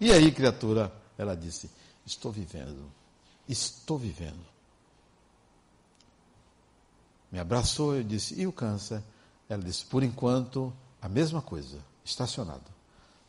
[0.00, 1.70] E aí, criatura, ela disse:
[2.06, 2.90] Estou vivendo,
[3.48, 4.46] estou vivendo.
[7.32, 9.02] Me abraçou e disse: E o câncer?
[9.48, 12.64] Ela disse: Por enquanto, a mesma coisa estacionado.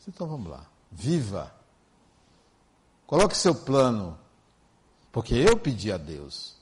[0.08, 0.66] Então vamos lá.
[0.92, 1.54] Viva.
[3.06, 4.18] Coloque seu plano.
[5.12, 6.56] Porque eu pedi a Deus.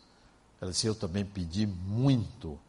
[0.60, 2.60] Ela disse, eu também pedi muito.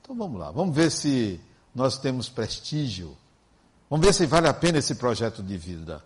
[0.00, 0.50] Então vamos lá.
[0.50, 1.40] Vamos ver se
[1.76, 3.14] nós temos prestígio.
[3.90, 6.02] Vamos ver se vale a pena esse projeto de vida.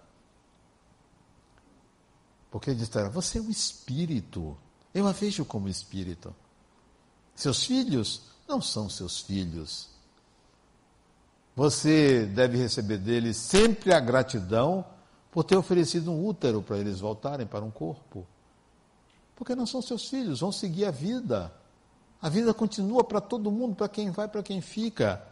[2.50, 4.58] Porque ele disse, você é um espírito.
[4.92, 6.34] Eu a vejo como espírito.
[7.36, 9.88] Seus filhos não são seus filhos.
[11.54, 14.84] Você deve receber deles sempre a gratidão
[15.30, 18.26] por ter oferecido um útero para eles voltarem para um corpo.
[19.36, 21.54] Porque não são seus filhos, vão seguir a vida.
[22.20, 25.29] A vida continua para todo mundo, para quem vai, para quem fica.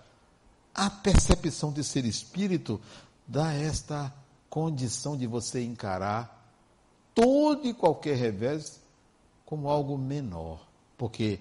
[0.79, 2.81] A percepção de ser espírito
[3.27, 4.15] dá esta
[4.49, 6.49] condição de você encarar
[7.13, 8.81] todo e qualquer revés
[9.45, 10.65] como algo menor.
[10.97, 11.41] Porque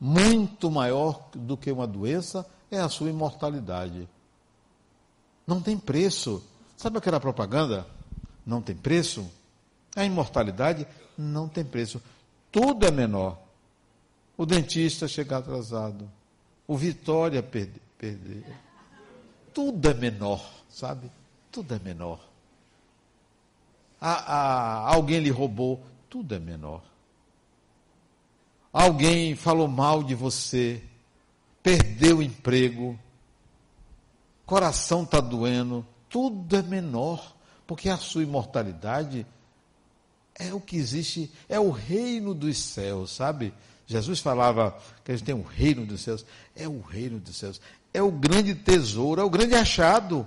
[0.00, 4.08] muito maior do que uma doença é a sua imortalidade.
[5.46, 6.42] Não tem preço.
[6.74, 7.86] Sabe aquela propaganda?
[8.46, 9.30] Não tem preço?
[9.94, 10.86] A imortalidade
[11.18, 12.00] não tem preço.
[12.50, 13.38] Tudo é menor.
[14.38, 16.10] O dentista chegar atrasado.
[16.66, 17.82] O Vitória perder.
[17.98, 18.69] perder.
[19.52, 21.10] Tudo é menor, sabe?
[21.50, 22.20] Tudo é menor.
[24.00, 26.82] A, a, alguém lhe roubou, tudo é menor.
[28.72, 30.82] Alguém falou mal de você,
[31.62, 32.98] perdeu o emprego,
[34.46, 37.34] coração está doendo, tudo é menor,
[37.66, 39.26] porque a sua imortalidade
[40.34, 43.52] é o que existe, é o reino dos céus, sabe?
[43.86, 46.24] Jesus falava que a gente tem um reino dos céus,
[46.54, 47.60] é o reino dos céus,
[47.92, 50.26] é o grande tesouro, é o grande achado.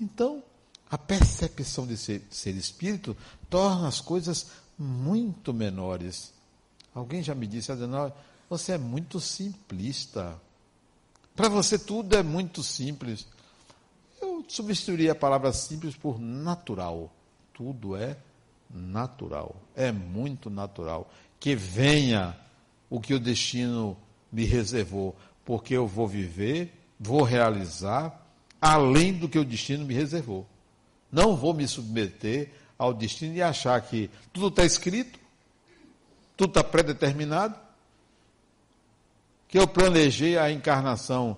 [0.00, 0.42] Então,
[0.90, 3.16] a percepção de ser, ser espírito
[3.48, 4.48] torna as coisas
[4.78, 6.32] muito menores.
[6.94, 8.12] Alguém já me disse, Adenauer,
[8.48, 10.38] você é muito simplista.
[11.34, 13.26] Para você tudo é muito simples.
[14.20, 17.10] Eu substituiria a palavra simples por natural.
[17.54, 18.16] Tudo é
[18.68, 19.56] natural.
[19.74, 21.10] É muito natural.
[21.40, 22.36] Que venha
[22.90, 23.96] o que o destino
[24.30, 28.20] me reservou, porque eu vou viver, vou realizar
[28.60, 30.46] além do que o destino me reservou.
[31.10, 35.18] Não vou me submeter ao destino e achar que tudo está escrito,
[36.36, 37.58] tudo está predeterminado,
[39.48, 41.36] que eu planejei a encarnação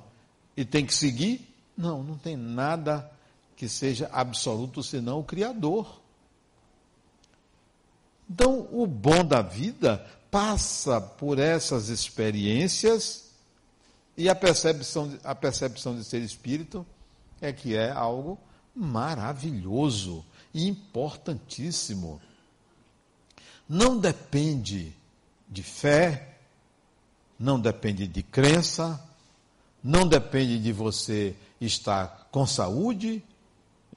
[0.56, 1.48] e tem que seguir.
[1.76, 3.10] Não, não tem nada
[3.56, 6.00] que seja absoluto senão o Criador.
[8.30, 13.23] Então, o bom da vida passa por essas experiências
[14.16, 16.86] e a percepção, a percepção de ser espírito
[17.40, 18.38] é que é algo
[18.74, 22.20] maravilhoso e importantíssimo.
[23.68, 24.94] Não depende
[25.48, 26.36] de fé,
[27.38, 29.02] não depende de crença,
[29.82, 33.22] não depende de você estar com saúde,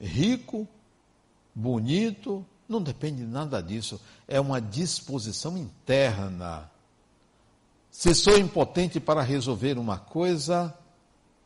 [0.00, 0.66] rico,
[1.54, 4.00] bonito, não depende de nada disso.
[4.26, 6.70] É uma disposição interna.
[7.98, 10.72] Se sou impotente para resolver uma coisa,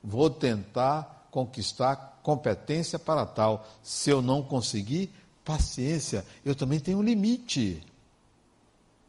[0.05, 3.67] vou tentar conquistar competência para tal.
[3.83, 5.11] Se eu não conseguir,
[5.43, 6.27] paciência.
[6.45, 7.83] Eu também tenho um limite.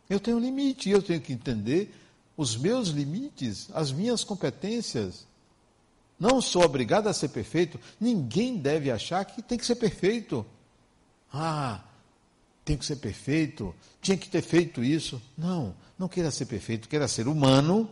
[0.09, 1.93] Eu tenho um limite eu tenho que entender
[2.37, 5.27] os meus limites, as minhas competências.
[6.17, 7.77] Não sou obrigado a ser perfeito.
[7.99, 10.45] Ninguém deve achar que tem que ser perfeito.
[11.29, 11.81] Ah,
[12.65, 15.21] tem que ser perfeito, tinha que ter feito isso.
[15.37, 17.89] Não, não queira ser perfeito, queira ser humano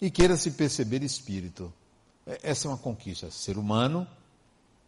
[0.00, 1.72] e queira se perceber espírito.
[2.26, 3.30] É, essa é uma conquista.
[3.30, 4.06] Ser humano,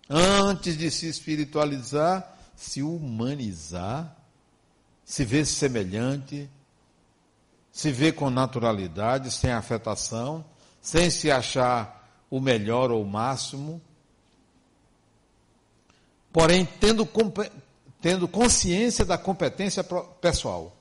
[0.08, 4.16] antes de se espiritualizar, se humanizar,
[5.04, 6.48] se ver semelhante,
[7.72, 10.44] se ver com naturalidade, sem afetação,
[10.80, 13.80] sem se achar o melhor ou o máximo,
[16.32, 17.08] porém tendo,
[18.00, 19.84] tendo consciência da competência
[20.20, 20.76] pessoal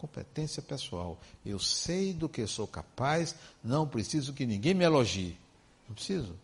[0.00, 1.18] competência pessoal.
[1.44, 5.36] Eu sei do que sou capaz, não preciso que ninguém me elogie.
[5.86, 6.34] Não preciso.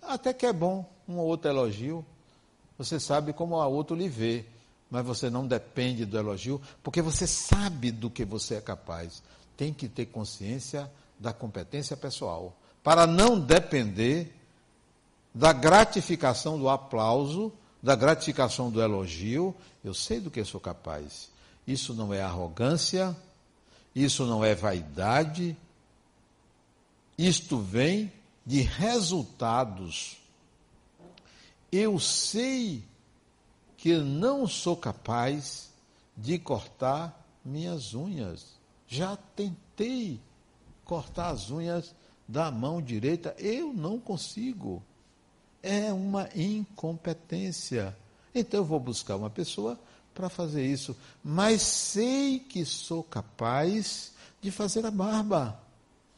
[0.00, 2.06] Até que é bom um ou outro elogio.
[2.78, 4.44] Você sabe como a outro lhe vê,
[4.88, 9.20] mas você não depende do elogio, porque você sabe do que você é capaz.
[9.56, 14.32] Tem que ter consciência da competência pessoal, para não depender
[15.34, 17.52] da gratificação do aplauso,
[17.82, 19.54] da gratificação do elogio.
[19.82, 21.30] Eu sei do que sou capaz.
[21.66, 23.16] Isso não é arrogância,
[23.94, 25.56] isso não é vaidade,
[27.16, 28.12] isto vem
[28.46, 30.16] de resultados.
[31.70, 32.82] Eu sei
[33.76, 35.70] que não sou capaz
[36.16, 38.58] de cortar minhas unhas.
[38.86, 40.20] Já tentei
[40.84, 41.94] cortar as unhas
[42.26, 44.82] da mão direita, eu não consigo.
[45.62, 47.96] É uma incompetência.
[48.34, 49.78] Então eu vou buscar uma pessoa
[50.14, 55.58] para fazer isso, mas sei que sou capaz de fazer a barba.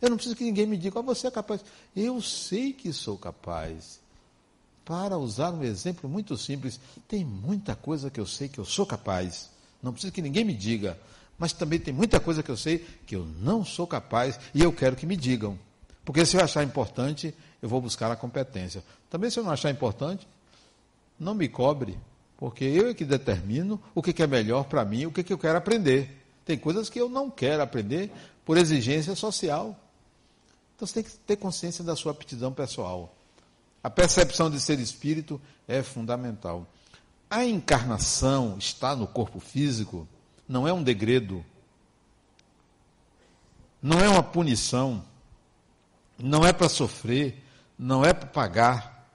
[0.01, 1.64] Eu não preciso que ninguém me diga, ah, você é capaz.
[1.95, 4.01] Eu sei que sou capaz.
[4.84, 8.84] Para usar um exemplo muito simples, tem muita coisa que eu sei que eu sou
[8.84, 9.49] capaz.
[9.80, 10.99] Não preciso que ninguém me diga.
[11.38, 14.72] Mas também tem muita coisa que eu sei que eu não sou capaz e eu
[14.72, 15.59] quero que me digam.
[16.05, 18.82] Porque se eu achar importante, eu vou buscar a competência.
[19.09, 20.26] Também se eu não achar importante,
[21.18, 21.98] não me cobre.
[22.36, 25.59] Porque eu é que determino o que é melhor para mim, o que eu quero
[25.59, 26.24] aprender.
[26.44, 28.11] Tem coisas que eu não quero aprender
[28.44, 29.78] por exigência social.
[30.74, 33.14] Então você tem que ter consciência da sua aptidão pessoal.
[33.82, 36.66] A percepção de ser espírito é fundamental.
[37.30, 40.07] A encarnação está no corpo físico,
[40.48, 41.44] não é um degredo,
[43.80, 45.05] não é uma punição,
[46.23, 47.43] não é para sofrer,
[47.79, 49.09] não é para pagar,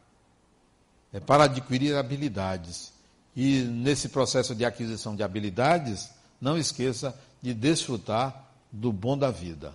[1.13, 2.91] é para adquirir habilidades.
[3.35, 9.73] E nesse processo de aquisição de habilidades, não esqueça de desfrutar do bom da vida.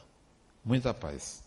[0.64, 1.41] Muita paz.